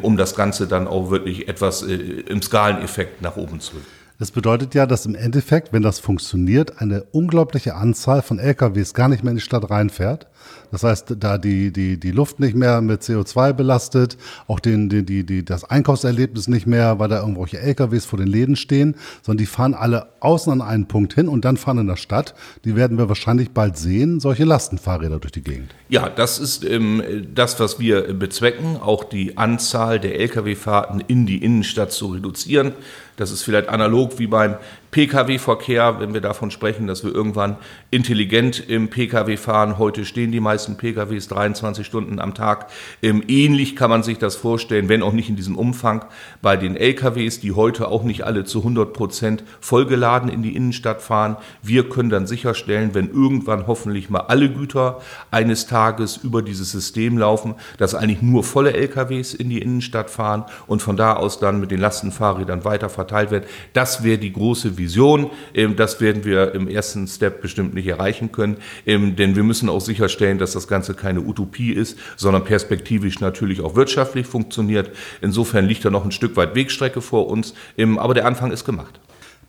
um 0.02 0.16
das 0.16 0.34
Ganze 0.34 0.66
dann 0.66 0.88
auch 0.88 1.10
wirklich 1.10 1.48
etwas 1.48 1.82
äh, 1.82 1.94
im 1.94 2.40
Skaleneffekt 2.40 3.20
nach 3.20 3.36
oben 3.36 3.60
zu. 3.60 3.76
Das 4.18 4.30
bedeutet 4.30 4.74
ja, 4.74 4.86
dass 4.86 5.04
im 5.04 5.14
Endeffekt, 5.14 5.74
wenn 5.74 5.82
das 5.82 5.98
funktioniert, 5.98 6.80
eine 6.80 7.04
unglaubliche 7.12 7.74
Anzahl 7.74 8.22
von 8.22 8.38
LKWs 8.38 8.94
gar 8.94 9.08
nicht 9.08 9.22
mehr 9.22 9.32
in 9.32 9.36
die 9.36 9.42
Stadt 9.42 9.70
reinfährt. 9.70 10.26
Das 10.70 10.84
heißt, 10.84 11.16
da 11.18 11.38
die, 11.38 11.70
die, 11.72 11.98
die 12.00 12.10
Luft 12.12 12.40
nicht 12.40 12.54
mehr 12.54 12.80
mit 12.80 13.02
CO2 13.02 13.52
belastet, 13.52 14.16
auch 14.46 14.58
den, 14.58 14.88
die, 14.88 15.04
die, 15.04 15.24
die, 15.24 15.44
das 15.44 15.64
Einkaufserlebnis 15.64 16.48
nicht 16.48 16.66
mehr, 16.66 16.98
weil 16.98 17.08
da 17.08 17.20
irgendwelche 17.20 17.58
LKWs 17.58 18.06
vor 18.06 18.18
den 18.18 18.28
Läden 18.28 18.56
stehen, 18.56 18.96
sondern 19.22 19.38
die 19.38 19.46
fahren 19.46 19.74
alle 19.74 20.06
außen 20.20 20.50
an 20.52 20.62
einen 20.62 20.86
Punkt 20.88 21.14
hin 21.14 21.28
und 21.28 21.44
dann 21.44 21.56
fahren 21.56 21.78
in 21.78 21.86
der 21.86 21.96
Stadt. 21.96 22.34
Die 22.64 22.74
werden 22.74 22.98
wir 22.98 23.08
wahrscheinlich 23.08 23.50
bald 23.50 23.76
sehen, 23.76 24.18
solche 24.20 24.44
Lastenfahrräder 24.44 25.18
durch 25.18 25.32
die 25.32 25.42
Gegend. 25.42 25.74
Ja, 25.88 26.08
das 26.08 26.38
ist 26.38 26.64
ähm, 26.64 27.02
das, 27.34 27.60
was 27.60 27.78
wir 27.78 28.14
bezwecken, 28.14 28.76
auch 28.76 29.04
die 29.04 29.36
Anzahl 29.36 30.00
der 30.00 30.18
Lkw-Fahrten 30.20 31.00
in 31.06 31.26
die 31.26 31.42
Innenstadt 31.42 31.92
zu 31.92 32.08
reduzieren. 32.08 32.72
Das 33.16 33.30
ist 33.30 33.42
vielleicht 33.42 33.68
analog 33.68 34.18
wie 34.18 34.26
beim 34.26 34.56
Pkw-Verkehr, 34.90 36.00
wenn 36.00 36.14
wir 36.14 36.20
davon 36.20 36.50
sprechen, 36.50 36.86
dass 36.86 37.04
wir 37.04 37.14
irgendwann 37.14 37.56
intelligent 37.90 38.68
im 38.68 38.88
Pkw 38.88 39.36
fahren. 39.36 39.78
Heute 39.78 40.04
stehen 40.04 40.32
die 40.32 40.40
meisten 40.40 40.76
Pkws 40.76 41.28
23 41.28 41.86
Stunden 41.86 42.18
am 42.18 42.34
Tag. 42.34 42.68
Ähm, 43.02 43.22
ähnlich 43.28 43.76
kann 43.76 43.90
man 43.90 44.02
sich 44.02 44.18
das 44.18 44.36
vorstellen, 44.36 44.88
wenn 44.88 45.02
auch 45.02 45.12
nicht 45.12 45.28
in 45.28 45.36
diesem 45.36 45.56
Umfang, 45.56 46.04
bei 46.42 46.56
den 46.56 46.76
Lkws, 46.76 47.40
die 47.40 47.52
heute 47.52 47.88
auch 47.88 48.04
nicht 48.04 48.24
alle 48.24 48.44
zu 48.44 48.58
100 48.58 48.92
Prozent 48.92 49.44
vollgeladen 49.60 50.28
in 50.28 50.42
die 50.42 50.54
Innenstadt 50.54 51.02
fahren. 51.02 51.36
Wir 51.62 51.88
können 51.88 52.10
dann 52.10 52.26
sicherstellen, 52.26 52.94
wenn 52.94 53.10
irgendwann 53.10 53.66
hoffentlich 53.66 54.10
mal 54.10 54.20
alle 54.20 54.50
Güter 54.50 55.00
eines 55.30 55.66
Tages 55.66 56.16
über 56.16 56.42
dieses 56.42 56.70
System 56.70 57.18
laufen, 57.18 57.54
dass 57.78 57.94
eigentlich 57.94 58.22
nur 58.22 58.44
volle 58.44 58.72
Lkws 58.72 59.34
in 59.34 59.50
die 59.50 59.60
Innenstadt 59.60 60.10
fahren 60.10 60.44
und 60.66 60.82
von 60.82 60.96
da 60.96 61.14
aus 61.14 61.38
dann 61.38 61.60
mit 61.60 61.70
den 61.70 61.80
Lastenfahrrädern 61.80 62.64
weiter 62.64 62.88
verteilt 62.88 63.30
werden. 63.30 63.44
Das 63.72 64.02
wäre 64.02 64.18
die 64.18 64.32
große 64.32 64.75
Vision. 64.78 65.30
Ähm, 65.54 65.76
das 65.76 66.00
werden 66.00 66.24
wir 66.24 66.54
im 66.54 66.68
ersten 66.68 67.06
Step 67.06 67.40
bestimmt 67.42 67.74
nicht 67.74 67.86
erreichen 67.86 68.32
können, 68.32 68.56
ähm, 68.86 69.16
denn 69.16 69.36
wir 69.36 69.42
müssen 69.42 69.68
auch 69.68 69.80
sicherstellen, 69.80 70.38
dass 70.38 70.52
das 70.52 70.68
Ganze 70.68 70.94
keine 70.94 71.20
Utopie 71.20 71.72
ist, 71.72 71.98
sondern 72.16 72.44
perspektivisch 72.44 73.20
natürlich 73.20 73.60
auch 73.60 73.74
wirtschaftlich 73.74 74.26
funktioniert. 74.26 74.90
Insofern 75.20 75.66
liegt 75.66 75.84
da 75.84 75.90
noch 75.90 76.04
ein 76.04 76.12
Stück 76.12 76.36
weit 76.36 76.54
Wegstrecke 76.54 77.00
vor 77.00 77.28
uns, 77.28 77.54
ähm, 77.76 77.98
aber 77.98 78.14
der 78.14 78.26
Anfang 78.26 78.50
ist 78.50 78.64
gemacht. 78.64 79.00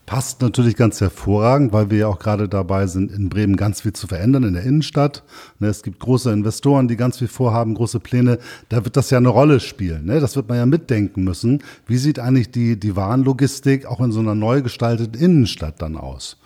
Passt 0.07 0.41
natürlich 0.41 0.77
ganz 0.77 1.01
hervorragend, 1.01 1.73
weil 1.73 1.89
wir 1.91 1.97
ja 1.97 2.07
auch 2.07 2.17
gerade 2.17 2.47
dabei 2.47 2.87
sind, 2.87 3.11
in 3.11 3.27
Bremen 3.27 3.57
ganz 3.57 3.81
viel 3.81 3.91
zu 3.91 4.07
verändern 4.07 4.43
in 4.43 4.53
der 4.53 4.63
Innenstadt. 4.63 5.21
Ne, 5.59 5.67
es 5.67 5.83
gibt 5.83 5.99
große 5.99 6.31
Investoren, 6.31 6.87
die 6.87 6.95
ganz 6.95 7.17
viel 7.17 7.27
vorhaben, 7.27 7.73
große 7.73 7.99
Pläne. 7.99 8.39
Da 8.69 8.85
wird 8.85 8.95
das 8.95 9.09
ja 9.09 9.17
eine 9.17 9.27
Rolle 9.27 9.59
spielen. 9.59 10.05
Ne? 10.05 10.21
Das 10.21 10.37
wird 10.37 10.47
man 10.47 10.59
ja 10.59 10.65
mitdenken 10.65 11.25
müssen. 11.25 11.61
Wie 11.87 11.97
sieht 11.97 12.19
eigentlich 12.19 12.51
die, 12.51 12.79
die 12.79 12.95
Warenlogistik 12.95 13.85
auch 13.85 13.99
in 13.99 14.13
so 14.13 14.21
einer 14.21 14.33
neu 14.33 14.61
gestalteten 14.61 15.21
Innenstadt 15.21 15.81
dann 15.81 15.97
aus? 15.97 16.37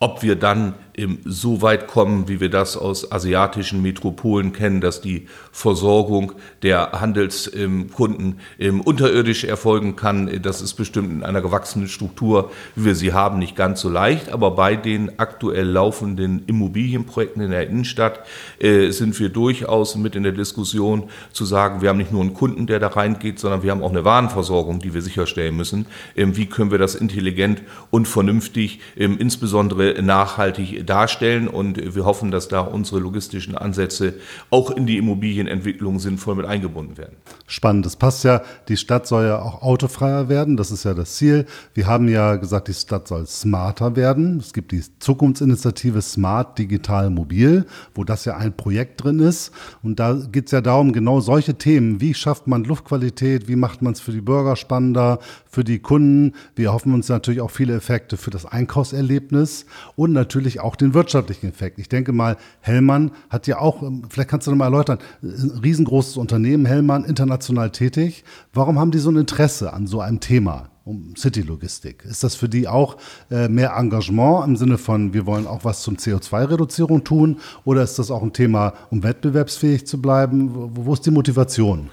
Ob 0.00 0.24
wir 0.24 0.34
dann 0.34 0.74
so 1.24 1.60
weit 1.60 1.86
kommen, 1.86 2.28
wie 2.28 2.40
wir 2.40 2.48
das 2.48 2.76
aus 2.76 3.12
asiatischen 3.12 3.82
Metropolen 3.82 4.52
kennen, 4.52 4.80
dass 4.80 5.00
die 5.00 5.28
Versorgung 5.52 6.32
der 6.62 6.92
Handelskunden 6.92 8.40
unterirdisch 8.84 9.44
erfolgen 9.44 9.96
kann, 9.96 10.40
das 10.42 10.62
ist 10.62 10.74
bestimmt 10.74 11.10
in 11.10 11.22
einer 11.22 11.42
gewachsenen 11.42 11.88
Struktur, 11.88 12.50
wie 12.74 12.86
wir 12.86 12.94
sie 12.94 13.12
haben, 13.12 13.38
nicht 13.38 13.56
ganz 13.56 13.80
so 13.80 13.90
leicht. 13.90 14.30
Aber 14.30 14.52
bei 14.52 14.76
den 14.76 15.18
aktuell 15.18 15.68
laufenden 15.68 16.44
Immobilienprojekten 16.46 17.42
in 17.42 17.50
der 17.50 17.68
Innenstadt 17.68 18.20
äh, 18.58 18.90
sind 18.90 19.18
wir 19.20 19.28
durchaus 19.28 19.96
mit 19.96 20.16
in 20.16 20.22
der 20.22 20.32
Diskussion 20.32 21.10
zu 21.32 21.44
sagen, 21.44 21.82
wir 21.82 21.90
haben 21.90 21.98
nicht 21.98 22.12
nur 22.12 22.22
einen 22.22 22.34
Kunden, 22.34 22.66
der 22.66 22.80
da 22.80 22.88
reingeht, 22.88 23.38
sondern 23.38 23.62
wir 23.62 23.70
haben 23.70 23.82
auch 23.82 23.90
eine 23.90 24.04
Warenversorgung, 24.04 24.78
die 24.78 24.94
wir 24.94 25.02
sicherstellen 25.02 25.56
müssen. 25.56 25.86
Wie 26.14 26.46
können 26.46 26.70
wir 26.70 26.78
das 26.78 26.94
intelligent 26.94 27.62
und 27.90 28.06
vernünftig, 28.06 28.80
insbesondere 28.96 30.02
nachhaltig 30.02 30.85
darstellen. 30.86 31.48
Und 31.48 31.94
wir 31.94 32.04
hoffen, 32.04 32.30
dass 32.30 32.48
da 32.48 32.60
unsere 32.60 33.00
logistischen 33.00 33.56
Ansätze 33.56 34.14
auch 34.50 34.70
in 34.70 34.86
die 34.86 34.96
Immobilienentwicklung 34.96 35.98
sinnvoll 35.98 36.36
mit 36.36 36.46
eingebunden 36.46 36.96
werden. 36.96 37.16
Spannend. 37.46 37.86
Das 37.86 37.96
passt 37.96 38.24
ja. 38.24 38.42
Die 38.68 38.76
Stadt 38.76 39.06
soll 39.06 39.24
ja 39.24 39.40
auch 39.40 39.62
autofreier 39.62 40.28
werden. 40.28 40.56
Das 40.56 40.70
ist 40.70 40.84
ja 40.84 40.94
das 40.94 41.16
Ziel. 41.16 41.46
Wir 41.74 41.86
haben 41.86 42.08
ja 42.08 42.36
gesagt, 42.36 42.68
die 42.68 42.74
Stadt 42.74 43.08
soll 43.08 43.26
smarter 43.26 43.96
werden. 43.96 44.38
Es 44.38 44.52
gibt 44.52 44.72
die 44.72 44.82
Zukunftsinitiative 44.98 46.02
Smart 46.02 46.58
Digital 46.58 47.10
Mobil, 47.10 47.66
wo 47.94 48.04
das 48.04 48.24
ja 48.24 48.36
ein 48.36 48.56
Projekt 48.56 49.02
drin 49.02 49.20
ist. 49.20 49.52
Und 49.82 49.98
da 49.98 50.14
geht 50.14 50.46
es 50.46 50.52
ja 50.52 50.60
darum, 50.60 50.92
genau 50.92 51.20
solche 51.20 51.54
Themen. 51.54 52.00
Wie 52.00 52.14
schafft 52.14 52.46
man 52.46 52.64
Luftqualität? 52.64 53.48
Wie 53.48 53.56
macht 53.56 53.82
man 53.82 53.92
es 53.92 54.00
für 54.00 54.12
die 54.12 54.20
Bürger 54.20 54.56
spannender, 54.56 55.18
für 55.50 55.64
die 55.64 55.78
Kunden? 55.78 56.34
Wir 56.54 56.72
hoffen 56.72 56.94
uns 56.94 57.08
natürlich 57.08 57.40
auch 57.40 57.50
viele 57.50 57.74
Effekte 57.74 58.16
für 58.16 58.30
das 58.30 58.46
Einkaufserlebnis 58.46 59.66
und 59.96 60.12
natürlich 60.12 60.60
auch 60.60 60.75
den 60.76 60.94
wirtschaftlichen 60.94 61.48
Effekt. 61.48 61.78
Ich 61.78 61.88
denke 61.88 62.12
mal, 62.12 62.36
Hellmann 62.60 63.12
hat 63.30 63.46
ja 63.46 63.58
auch, 63.58 63.82
ähm, 63.82 64.02
vielleicht 64.08 64.30
kannst 64.30 64.46
du 64.46 64.50
noch 64.50 64.58
mal 64.58 64.66
erläutern, 64.66 64.98
ein 65.22 65.60
riesengroßes 65.62 66.16
Unternehmen, 66.16 66.66
Hellmann, 66.66 67.04
international 67.04 67.70
tätig. 67.70 68.24
Warum 68.52 68.78
haben 68.78 68.90
die 68.90 68.98
so 68.98 69.10
ein 69.10 69.16
Interesse 69.16 69.72
an 69.72 69.86
so 69.86 70.00
einem 70.00 70.20
Thema? 70.20 70.70
Um 70.86 71.16
City-Logistik. 71.16 72.04
Ist 72.04 72.22
das 72.22 72.36
für 72.36 72.48
die 72.48 72.68
auch 72.68 72.96
äh, 73.28 73.48
mehr 73.48 73.74
Engagement 73.76 74.46
im 74.46 74.56
Sinne 74.56 74.78
von, 74.78 75.12
wir 75.12 75.26
wollen 75.26 75.48
auch 75.48 75.64
was 75.64 75.82
zum 75.82 75.96
CO2-Reduzierung 75.96 77.02
tun? 77.02 77.40
Oder 77.64 77.82
ist 77.82 77.98
das 77.98 78.12
auch 78.12 78.22
ein 78.22 78.32
Thema, 78.32 78.72
um 78.90 79.02
wettbewerbsfähig 79.02 79.84
zu 79.84 80.00
bleiben? 80.00 80.54
Wo, 80.54 80.86
wo, 80.86 80.92
ist 80.92 81.04
die 81.04 81.10
Motivation? 81.10 81.90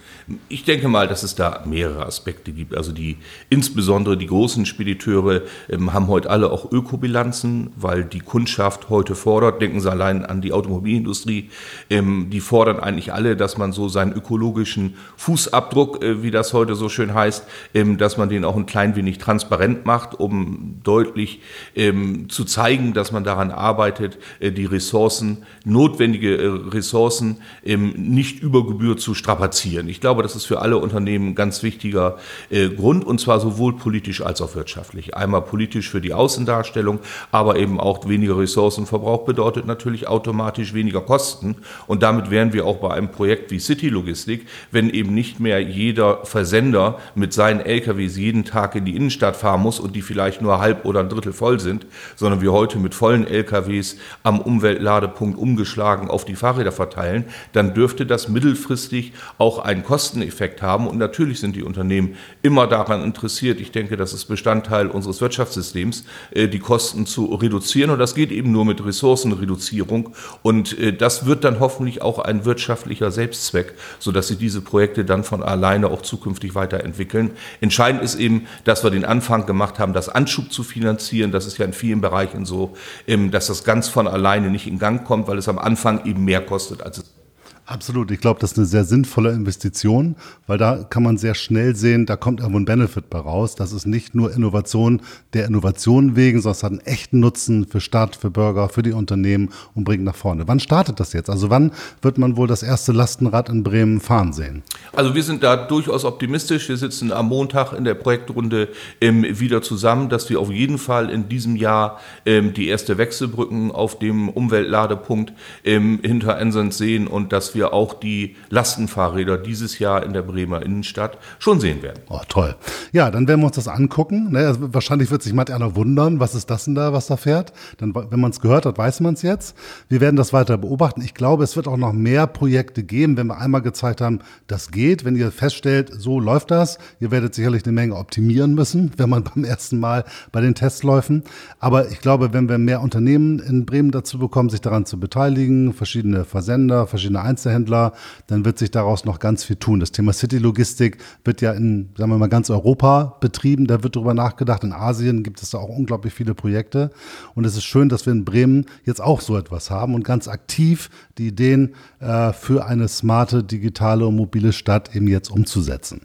Ich 0.48 0.64
denke 0.64 0.90
mal, 0.90 1.08
dass 1.08 1.24
es 1.24 1.34
da 1.34 1.64
mehrere 1.66 2.06
Aspekte 2.06 2.52
gibt. 2.52 2.78
Also 2.78 2.92
die, 2.92 3.18
insbesondere 3.50 4.16
die 4.16 4.28
großen 4.28 4.68
Spediteure 4.68 5.42
ähm, 5.70 5.92
haben 5.92 6.08
heute 6.08 6.30
alle 6.30 6.52
auch 6.52 6.72
Ökobilanzen, 6.72 7.72
weil 7.76 8.06
die 8.06 8.20
Kundschaft 8.20 8.92
heute 8.92 9.16
fordert, 9.16 9.60
denken 9.60 9.82
Sie 9.82 9.90
allein 9.90 10.24
an 10.24 10.42
die 10.42 10.54
Automobilindustrie, 10.54 11.50
ähm, 11.90 12.28
die 12.30 12.42
fordern 12.42 12.80
eigentlich 12.80 13.12
alle, 13.12 13.36
dass 13.36 13.58
man 13.58 13.72
so 13.72 13.90
seinen 13.90 14.14
ökologischen 14.14 14.98
Fußabdruck, 15.18 16.04
äh, 16.04 16.22
wie 16.22 16.30
das 16.30 16.54
heute 16.54 16.76
so 16.76 16.90
schön 16.90 17.16
heißt, 17.16 17.48
ähm, 17.74 17.98
dass 17.98 18.18
man 18.18 18.30
den 18.30 18.46
auch 18.46 18.56
ein 18.56 18.68
kleines 18.68 18.83
klein 18.84 18.96
wenig 18.98 19.18
transparent 19.18 19.86
macht, 19.86 20.20
um 20.20 20.80
deutlich 20.84 21.40
ähm, 21.74 22.28
zu 22.30 22.44
zeigen, 22.44 22.94
dass 22.94 23.14
man 23.14 23.24
daran 23.24 23.50
arbeitet, 23.50 24.18
äh, 24.42 24.52
die 24.52 24.66
Ressourcen, 24.66 25.46
notwendige 25.64 26.36
äh, 26.36 26.48
Ressourcen 26.70 27.38
ähm, 27.64 27.94
nicht 27.96 28.42
über 28.42 28.68
Gebühr 28.68 28.98
zu 28.98 29.14
strapazieren. 29.14 29.88
Ich 29.88 30.02
glaube, 30.02 30.22
das 30.22 30.36
ist 30.36 30.46
für 30.46 30.60
alle 30.60 30.78
Unternehmen 30.78 31.30
ein 31.30 31.36
ganz 31.36 31.64
wichtiger 31.64 32.18
äh, 32.50 32.68
Grund 32.68 33.06
und 33.06 33.22
zwar 33.22 33.40
sowohl 33.40 33.78
politisch 33.78 34.22
als 34.22 34.42
auch 34.42 34.54
wirtschaftlich. 34.54 35.16
Einmal 35.16 35.44
politisch 35.44 35.90
für 35.90 36.02
die 36.02 36.14
Außendarstellung, 36.14 37.00
aber 37.32 37.56
eben 37.56 37.80
auch 37.80 38.10
weniger 38.10 38.38
Ressourcenverbrauch 38.38 39.24
bedeutet 39.24 39.66
natürlich 39.66 40.08
automatisch 40.08 40.74
weniger 40.74 41.00
Kosten 41.00 41.56
und 41.88 42.04
damit 42.04 42.30
wären 42.30 42.52
wir 42.52 42.66
auch 42.66 42.78
bei 42.78 42.92
einem 42.92 43.10
Projekt 43.10 43.50
wie 43.52 43.60
City 43.60 43.88
Logistik, 43.88 44.46
wenn 44.72 44.90
eben 44.90 45.14
nicht 45.14 45.40
mehr 45.40 45.62
jeder 45.62 46.26
Versender 46.26 47.00
mit 47.16 47.32
seinen 47.32 47.62
LKWs 47.62 48.18
jeden 48.18 48.44
Tag 48.44 48.73
Tag 48.74 48.76
in 48.76 48.86
die 48.86 48.96
Innenstadt 48.96 49.36
fahren 49.36 49.62
muss 49.62 49.80
und 49.80 49.96
die 49.96 50.02
vielleicht 50.02 50.42
nur 50.42 50.60
halb 50.60 50.86
oder 50.86 51.00
ein 51.00 51.10
Drittel 51.10 51.34
voll 51.34 51.60
sind, 51.60 51.86
sondern 52.16 52.42
wir 52.42 52.52
heute 52.52 52.80
mit 52.80 52.96
vollen 52.96 53.28
LKWs 53.28 53.98
am 54.24 54.40
Umweltladepunkt 54.40 55.38
umgeschlagen 55.38 56.10
auf 56.10 56.26
die 56.26 56.36
Fahrräder 56.36 56.72
verteilen, 56.72 57.26
dann 57.54 57.74
dürfte 57.74 58.06
das 58.06 58.28
mittelfristig 58.28 59.14
auch 59.38 59.60
einen 59.60 59.84
Kosteneffekt 59.84 60.62
haben. 60.62 60.88
Und 60.88 60.98
natürlich 60.98 61.40
sind 61.40 61.56
die 61.56 61.64
Unternehmen 61.64 62.16
immer 62.42 62.68
daran 62.68 63.04
interessiert. 63.04 63.60
Ich 63.60 63.72
denke, 63.72 63.98
das 63.98 64.14
ist 64.14 64.26
Bestandteil 64.26 64.88
unseres 64.88 65.22
Wirtschaftssystems, 65.22 66.06
äh, 66.32 66.48
die 66.48 66.60
Kosten 66.60 67.06
zu 67.06 67.26
reduzieren. 67.36 67.92
Und 67.92 68.00
das 68.00 68.16
geht 68.16 68.32
eben 68.32 68.52
nur 68.52 68.66
mit 68.66 68.84
Ressourcenreduzierung. 68.84 70.16
Und 70.42 70.78
äh, 70.80 70.94
das 70.94 71.26
wird 71.26 71.44
dann 71.44 71.60
hoffentlich 71.60 72.02
auch 72.02 72.20
ein 72.20 72.46
wirtschaftlicher 72.46 73.12
Selbstzweck, 73.12 73.74
sodass 74.00 74.28
sie 74.28 74.38
diese 74.38 74.62
Projekte 74.62 75.06
dann 75.06 75.24
von 75.24 75.44
alleine 75.44 75.90
auch 75.90 76.02
zukünftig 76.02 76.56
weiterentwickeln. 76.56 77.32
Entscheidend 77.62 78.02
ist 78.02 78.16
eben, 78.16 78.48
dass 78.64 78.84
wir 78.84 78.92
den 78.92 79.06
Anfang 79.06 79.46
gemacht 79.46 79.80
haben, 79.80 79.94
das 79.94 80.10
Anschub 80.10 80.52
zu 80.52 80.64
finanzieren. 80.64 81.32
Das 81.32 81.46
ist 81.46 81.58
ja 81.58 81.66
in 81.66 81.74
vielen 81.74 82.02
Bereichen 82.02 82.46
so, 82.46 82.74
ähm, 83.08 83.32
dass 83.32 83.48
das 83.48 83.64
ganz 83.64 83.88
von 83.90 84.08
alleine 84.08 84.50
nicht 84.50 84.68
in 84.68 84.80
Gang 84.80 85.04
kommt, 85.06 85.28
weil 85.28 85.38
es 85.38 85.48
am 85.48 85.60
Anfang 85.60 86.06
eben 86.06 86.24
mehr 86.26 86.42
kostet, 86.46 86.82
als 86.84 87.00
es 87.00 87.23
Absolut. 87.66 88.12
Ich 88.12 88.20
glaube, 88.20 88.42
das 88.42 88.52
ist 88.52 88.58
eine 88.58 88.68
sehr 88.68 88.84
sinnvolle 88.84 89.32
Investition, 89.32 90.18
weil 90.48 90.58
da 90.58 90.84
kann 90.84 91.02
man 91.02 91.18
sehr 91.18 91.34
schnell 91.34 91.78
sehen, 91.78 92.06
da 92.06 92.18
kommt 92.18 92.42
irgendwo 92.42 92.60
ein 92.60 92.66
Benefit 92.66 93.10
bei 93.10 93.20
raus. 93.20 93.56
Das 93.56 93.72
ist 93.72 93.86
nicht 93.86 94.16
nur 94.16 94.34
Innovation 94.34 95.02
der 95.34 95.46
Innovation 95.46 96.18
wegen, 96.18 96.42
sondern 96.42 96.58
es 96.58 96.64
hat 96.64 96.72
einen 96.72 96.82
echten 96.82 97.22
Nutzen 97.22 97.66
für 97.66 97.80
Stadt, 97.80 98.18
für 98.18 98.30
Bürger, 98.30 98.68
für 98.68 98.84
die 98.84 98.92
Unternehmen 98.92 99.50
und 99.76 99.86
bringt 99.86 100.04
nach 100.04 100.16
vorne. 100.16 100.46
Wann 100.46 100.60
startet 100.60 101.00
das 101.00 101.14
jetzt? 101.14 101.30
Also 101.30 101.50
wann 101.50 101.72
wird 102.02 102.18
man 102.18 102.36
wohl 102.36 102.48
das 102.48 102.64
erste 102.64 102.92
Lastenrad 102.92 103.48
in 103.48 103.64
Bremen 103.64 104.02
fahren 104.02 104.34
sehen? 104.34 104.64
Also 104.92 105.16
wir 105.16 105.24
sind 105.24 105.42
da 105.42 105.56
durchaus 105.56 106.04
optimistisch. 106.04 106.68
Wir 106.68 106.78
sitzen 106.78 107.14
am 107.14 107.30
Montag 107.30 107.72
in 107.72 107.86
der 107.86 107.96
Projektrunde 107.96 108.68
ähm, 109.00 109.24
wieder 109.24 109.62
zusammen, 109.62 110.10
dass 110.10 110.30
wir 110.30 110.42
auf 110.42 110.52
jeden 110.52 110.78
Fall 110.78 111.10
in 111.10 111.30
diesem 111.30 111.56
Jahr 111.56 112.02
ähm, 112.26 112.54
die 112.54 112.68
erste 112.68 112.98
Wechselbrücken 112.98 113.72
auf 113.72 114.00
dem 114.00 114.28
Umweltladepunkt 114.28 115.32
ähm, 115.64 116.02
hinter 116.04 116.38
Ensens 116.38 116.78
sehen 116.78 117.08
und 117.08 117.32
dass 117.32 117.53
wir 117.56 117.74
auch 117.74 117.94
die 117.94 118.36
Lastenfahrräder 118.50 119.38
dieses 119.38 119.80
Jahr 119.80 120.04
in 120.04 120.14
der 120.14 120.22
Bremer 120.22 120.62
Innenstadt 120.62 121.18
schon 121.40 121.60
sehen 121.60 121.82
werden. 121.82 122.02
Oh, 122.10 122.22
toll. 122.28 122.56
Ja, 122.92 123.12
dann 123.12 123.28
werden 123.28 123.42
wir 123.42 123.48
uns 123.48 123.56
das 123.56 123.68
angucken. 123.68 124.32
Ne, 124.32 124.48
also 124.48 124.74
wahrscheinlich 124.74 125.12
wird 125.12 125.22
sich 125.24 125.34
einer 125.34 125.76
wundern, 125.76 126.20
was 126.20 126.36
ist 126.36 126.50
das 126.50 126.66
denn 126.66 126.76
da, 126.76 126.94
was 126.94 127.08
da 127.08 127.18
fährt. 127.18 127.54
Dann, 127.78 127.94
wenn 127.96 128.20
man 128.20 128.32
es 128.32 128.40
gehört 128.40 128.66
hat, 128.66 128.78
weiß 128.78 129.00
man 129.02 129.16
es 129.16 129.22
jetzt. 129.22 129.56
Wir 129.90 130.02
werden 130.02 130.16
das 130.16 130.34
weiter 130.34 130.58
beobachten. 130.58 131.02
Ich 131.02 131.14
glaube, 131.14 131.44
es 131.44 131.56
wird 131.56 131.68
auch 131.68 131.78
noch 131.78 131.94
mehr 131.94 132.28
Projekte 132.28 132.84
geben, 132.84 133.18
wenn 133.18 133.28
wir 133.28 133.38
einmal 133.38 133.62
gezeigt 133.62 134.02
haben, 134.02 134.20
das 134.48 134.72
geht. 134.72 135.06
Wenn 135.06 135.16
ihr 135.16 135.32
feststellt, 135.32 135.92
so 135.96 136.20
läuft 136.20 136.52
das, 136.52 136.78
ihr 137.00 137.12
werdet 137.12 137.36
sicherlich 137.36 137.64
eine 137.66 137.74
Menge 137.74 137.96
optimieren 137.96 138.54
müssen, 138.54 138.92
wenn 138.98 139.10
man 139.10 139.24
beim 139.36 139.44
ersten 139.44 139.80
Mal 139.80 140.06
bei 140.32 140.42
den 140.42 140.56
Testläufen. 140.56 141.24
Aber 141.60 141.90
ich 141.90 142.00
glaube, 142.00 142.34
wenn 142.34 142.50
wir 142.50 142.58
mehr 142.58 142.82
Unternehmen 142.82 143.40
in 143.40 143.66
Bremen 143.66 143.92
dazu 143.92 144.20
bekommen, 144.20 144.50
sich 144.50 144.62
daran 144.62 144.86
zu 144.86 145.00
beteiligen, 145.00 145.74
verschiedene 145.74 146.26
Versender, 146.26 146.88
verschiedene 146.88 147.22
Einzelne, 147.22 147.43
Einzelhändler, 147.44 147.94
dann 148.28 148.46
wird 148.46 148.58
sich 148.58 148.72
daraus 148.72 149.06
noch 149.06 149.20
ganz 149.20 149.44
viel 149.44 149.56
tun. 149.56 149.80
Das 149.80 149.92
Thema 149.92 150.14
City-Logistik 150.14 150.98
wird 151.24 151.42
ja 151.42 151.52
in, 151.52 151.90
sagen 151.98 152.12
wir 152.12 152.18
mal, 152.18 152.30
ganz 152.30 152.50
Europa 152.50 153.18
betrieben. 153.20 153.68
Da 153.68 153.84
wird 153.84 153.96
darüber 153.96 154.14
nachgedacht. 154.14 154.64
In 154.64 154.74
Asien 154.74 155.24
gibt 155.24 155.42
es 155.42 155.52
da 155.52 155.58
auch 155.58 155.70
unglaublich 155.70 156.14
viele 156.14 156.34
Projekte. 156.34 156.92
Und 157.36 157.46
es 157.46 157.56
ist 157.56 157.64
schön, 157.64 157.90
dass 157.90 158.06
wir 158.06 158.14
in 158.14 158.26
Bremen 158.26 158.66
jetzt 158.86 159.02
auch 159.02 159.22
so 159.22 159.38
etwas 159.38 159.70
haben 159.70 159.96
und 159.96 160.04
ganz 160.04 160.28
aktiv 160.28 160.90
die 161.18 161.28
Ideen 161.28 161.76
äh, 162.00 162.34
für 162.34 162.66
eine 162.66 162.88
smarte, 162.88 163.44
digitale 163.44 164.08
und 164.08 164.16
mobile 164.16 164.54
Stadt 164.54 164.96
eben 164.96 165.08
jetzt 165.08 165.30
umzusetzen 165.30 166.02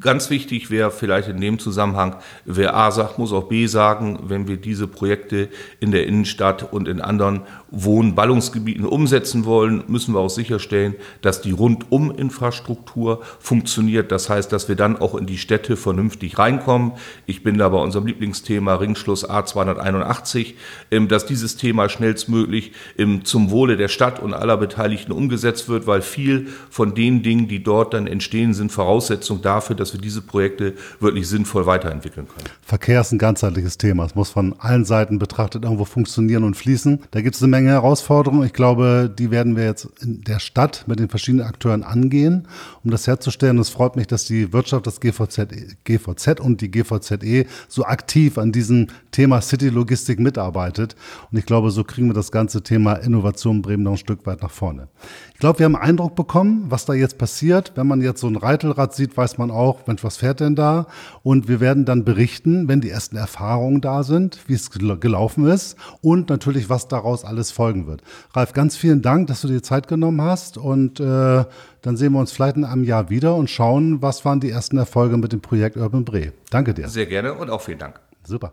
ganz 0.00 0.30
wichtig 0.30 0.70
wäre 0.70 0.90
vielleicht 0.90 1.28
in 1.28 1.40
dem 1.40 1.58
Zusammenhang, 1.58 2.16
wer 2.44 2.76
A 2.76 2.90
sagt, 2.90 3.18
muss 3.18 3.32
auch 3.32 3.48
B 3.48 3.66
sagen, 3.66 4.20
wenn 4.26 4.48
wir 4.48 4.56
diese 4.56 4.86
Projekte 4.86 5.48
in 5.80 5.90
der 5.90 6.06
Innenstadt 6.06 6.72
und 6.72 6.88
in 6.88 7.00
anderen 7.00 7.42
Wohnballungsgebieten 7.70 8.86
umsetzen 8.86 9.44
wollen, 9.44 9.84
müssen 9.88 10.14
wir 10.14 10.20
auch 10.20 10.30
sicherstellen, 10.30 10.94
dass 11.20 11.42
die 11.42 11.50
Rundum-Infrastruktur 11.50 13.20
funktioniert. 13.38 14.12
Das 14.12 14.30
heißt, 14.30 14.52
dass 14.52 14.68
wir 14.68 14.76
dann 14.76 14.96
auch 14.96 15.14
in 15.14 15.26
die 15.26 15.38
Städte 15.38 15.76
vernünftig 15.76 16.38
reinkommen. 16.38 16.92
Ich 17.26 17.42
bin 17.42 17.58
da 17.58 17.68
bei 17.68 17.78
unserem 17.78 18.06
Lieblingsthema 18.06 18.76
Ringschluss 18.76 19.28
A281, 19.28 20.54
ähm, 20.90 21.08
dass 21.08 21.26
dieses 21.26 21.56
Thema 21.56 21.88
schnellstmöglich 21.88 22.72
ähm, 22.96 23.24
zum 23.24 23.50
Wohle 23.50 23.76
der 23.76 23.88
Stadt 23.88 24.20
und 24.20 24.32
aller 24.32 24.56
Beteiligten 24.56 25.12
umgesetzt 25.12 25.68
wird, 25.68 25.86
weil 25.86 26.02
viel 26.02 26.48
von 26.70 26.94
den 26.94 27.22
Dingen, 27.22 27.48
die 27.48 27.62
dort 27.62 27.94
dann 27.94 28.06
entstehen, 28.06 28.54
sind 28.54 28.72
Voraussetzung 28.72 29.42
dafür, 29.42 29.65
dass 29.74 29.92
wir 29.92 30.00
diese 30.00 30.22
Projekte 30.22 30.74
wirklich 31.00 31.28
sinnvoll 31.28 31.66
weiterentwickeln 31.66 32.28
können. 32.28 32.46
Verkehr 32.62 33.00
ist 33.00 33.12
ein 33.12 33.18
ganzheitliches 33.18 33.78
Thema. 33.78 34.04
Es 34.04 34.14
muss 34.14 34.30
von 34.30 34.54
allen 34.58 34.84
Seiten 34.84 35.18
betrachtet 35.18 35.64
irgendwo 35.64 35.84
funktionieren 35.84 36.44
und 36.44 36.56
fließen. 36.56 37.00
Da 37.10 37.20
gibt 37.20 37.34
es 37.34 37.42
eine 37.42 37.50
Menge 37.50 37.70
Herausforderungen. 37.70 38.44
Ich 38.46 38.52
glaube, 38.52 39.12
die 39.16 39.30
werden 39.30 39.56
wir 39.56 39.64
jetzt 39.64 39.88
in 40.00 40.22
der 40.22 40.38
Stadt 40.38 40.84
mit 40.86 40.98
den 40.98 41.08
verschiedenen 41.08 41.46
Akteuren 41.46 41.82
angehen, 41.82 42.48
um 42.84 42.90
das 42.90 43.06
herzustellen. 43.06 43.58
Es 43.58 43.68
freut 43.68 43.96
mich, 43.96 44.06
dass 44.06 44.24
die 44.24 44.52
Wirtschaft, 44.52 44.86
das 44.86 45.00
GVZ, 45.00 45.48
GVZ 45.84 46.40
und 46.40 46.60
die 46.60 46.70
GVZE 46.70 47.46
so 47.68 47.84
aktiv 47.84 48.38
an 48.38 48.52
diesem 48.52 48.88
Thema 49.10 49.40
City 49.40 49.68
Logistik 49.68 50.20
mitarbeitet. 50.20 50.96
Und 51.30 51.38
ich 51.38 51.46
glaube, 51.46 51.70
so 51.70 51.84
kriegen 51.84 52.08
wir 52.08 52.14
das 52.14 52.30
ganze 52.30 52.62
Thema 52.62 52.94
Innovation 52.94 53.62
Bremen 53.62 53.82
noch 53.82 53.92
ein 53.92 53.96
Stück 53.96 54.26
weit 54.26 54.42
nach 54.42 54.50
vorne. 54.50 54.88
Ich 55.32 55.40
glaube, 55.40 55.58
wir 55.58 55.66
haben 55.66 55.76
einen 55.76 55.90
Eindruck 55.90 56.14
bekommen, 56.14 56.66
was 56.68 56.84
da 56.86 56.94
jetzt 56.94 57.18
passiert. 57.18 57.72
Wenn 57.74 57.86
man 57.86 58.00
jetzt 58.00 58.20
so 58.20 58.26
ein 58.26 58.36
Reitelrad 58.36 58.94
sieht, 58.94 59.16
weiß 59.16 59.38
man 59.38 59.50
auch, 59.50 59.55
Mensch, 59.86 60.02
was 60.02 60.16
fährt 60.16 60.40
denn 60.40 60.56
da? 60.56 60.86
Und 61.22 61.48
wir 61.48 61.60
werden 61.60 61.84
dann 61.84 62.04
berichten, 62.04 62.68
wenn 62.68 62.80
die 62.80 62.90
ersten 62.90 63.16
Erfahrungen 63.16 63.80
da 63.80 64.02
sind, 64.02 64.40
wie 64.46 64.54
es 64.54 64.70
gelaufen 64.70 65.46
ist 65.46 65.76
und 66.02 66.28
natürlich, 66.28 66.68
was 66.68 66.88
daraus 66.88 67.24
alles 67.24 67.36
alles 67.36 67.52
folgen 67.52 67.86
wird. 67.86 68.02
Ralf, 68.32 68.52
ganz 68.52 68.76
vielen 68.76 69.02
Dank, 69.02 69.28
dass 69.28 69.42
du 69.42 69.48
dir 69.48 69.62
Zeit 69.62 69.88
genommen 69.88 70.22
hast 70.22 70.58
und 70.58 71.00
äh, 71.00 71.44
dann 71.82 71.96
sehen 71.96 72.12
wir 72.12 72.20
uns 72.20 72.32
vielleicht 72.32 72.56
in 72.56 72.64
einem 72.64 72.84
Jahr 72.84 73.10
wieder 73.10 73.36
und 73.36 73.50
schauen, 73.50 74.02
was 74.02 74.24
waren 74.24 74.40
die 74.40 74.50
ersten 74.50 74.78
Erfolge 74.78 75.16
mit 75.16 75.32
dem 75.32 75.40
Projekt 75.40 75.76
Urban 75.76 76.04
Bre. 76.04 76.32
Danke 76.50 76.74
dir. 76.74 76.88
Sehr 76.88 77.06
gerne 77.06 77.34
und 77.34 77.50
auch 77.50 77.60
vielen 77.60 77.78
Dank. 77.78 78.00
Super. 78.24 78.52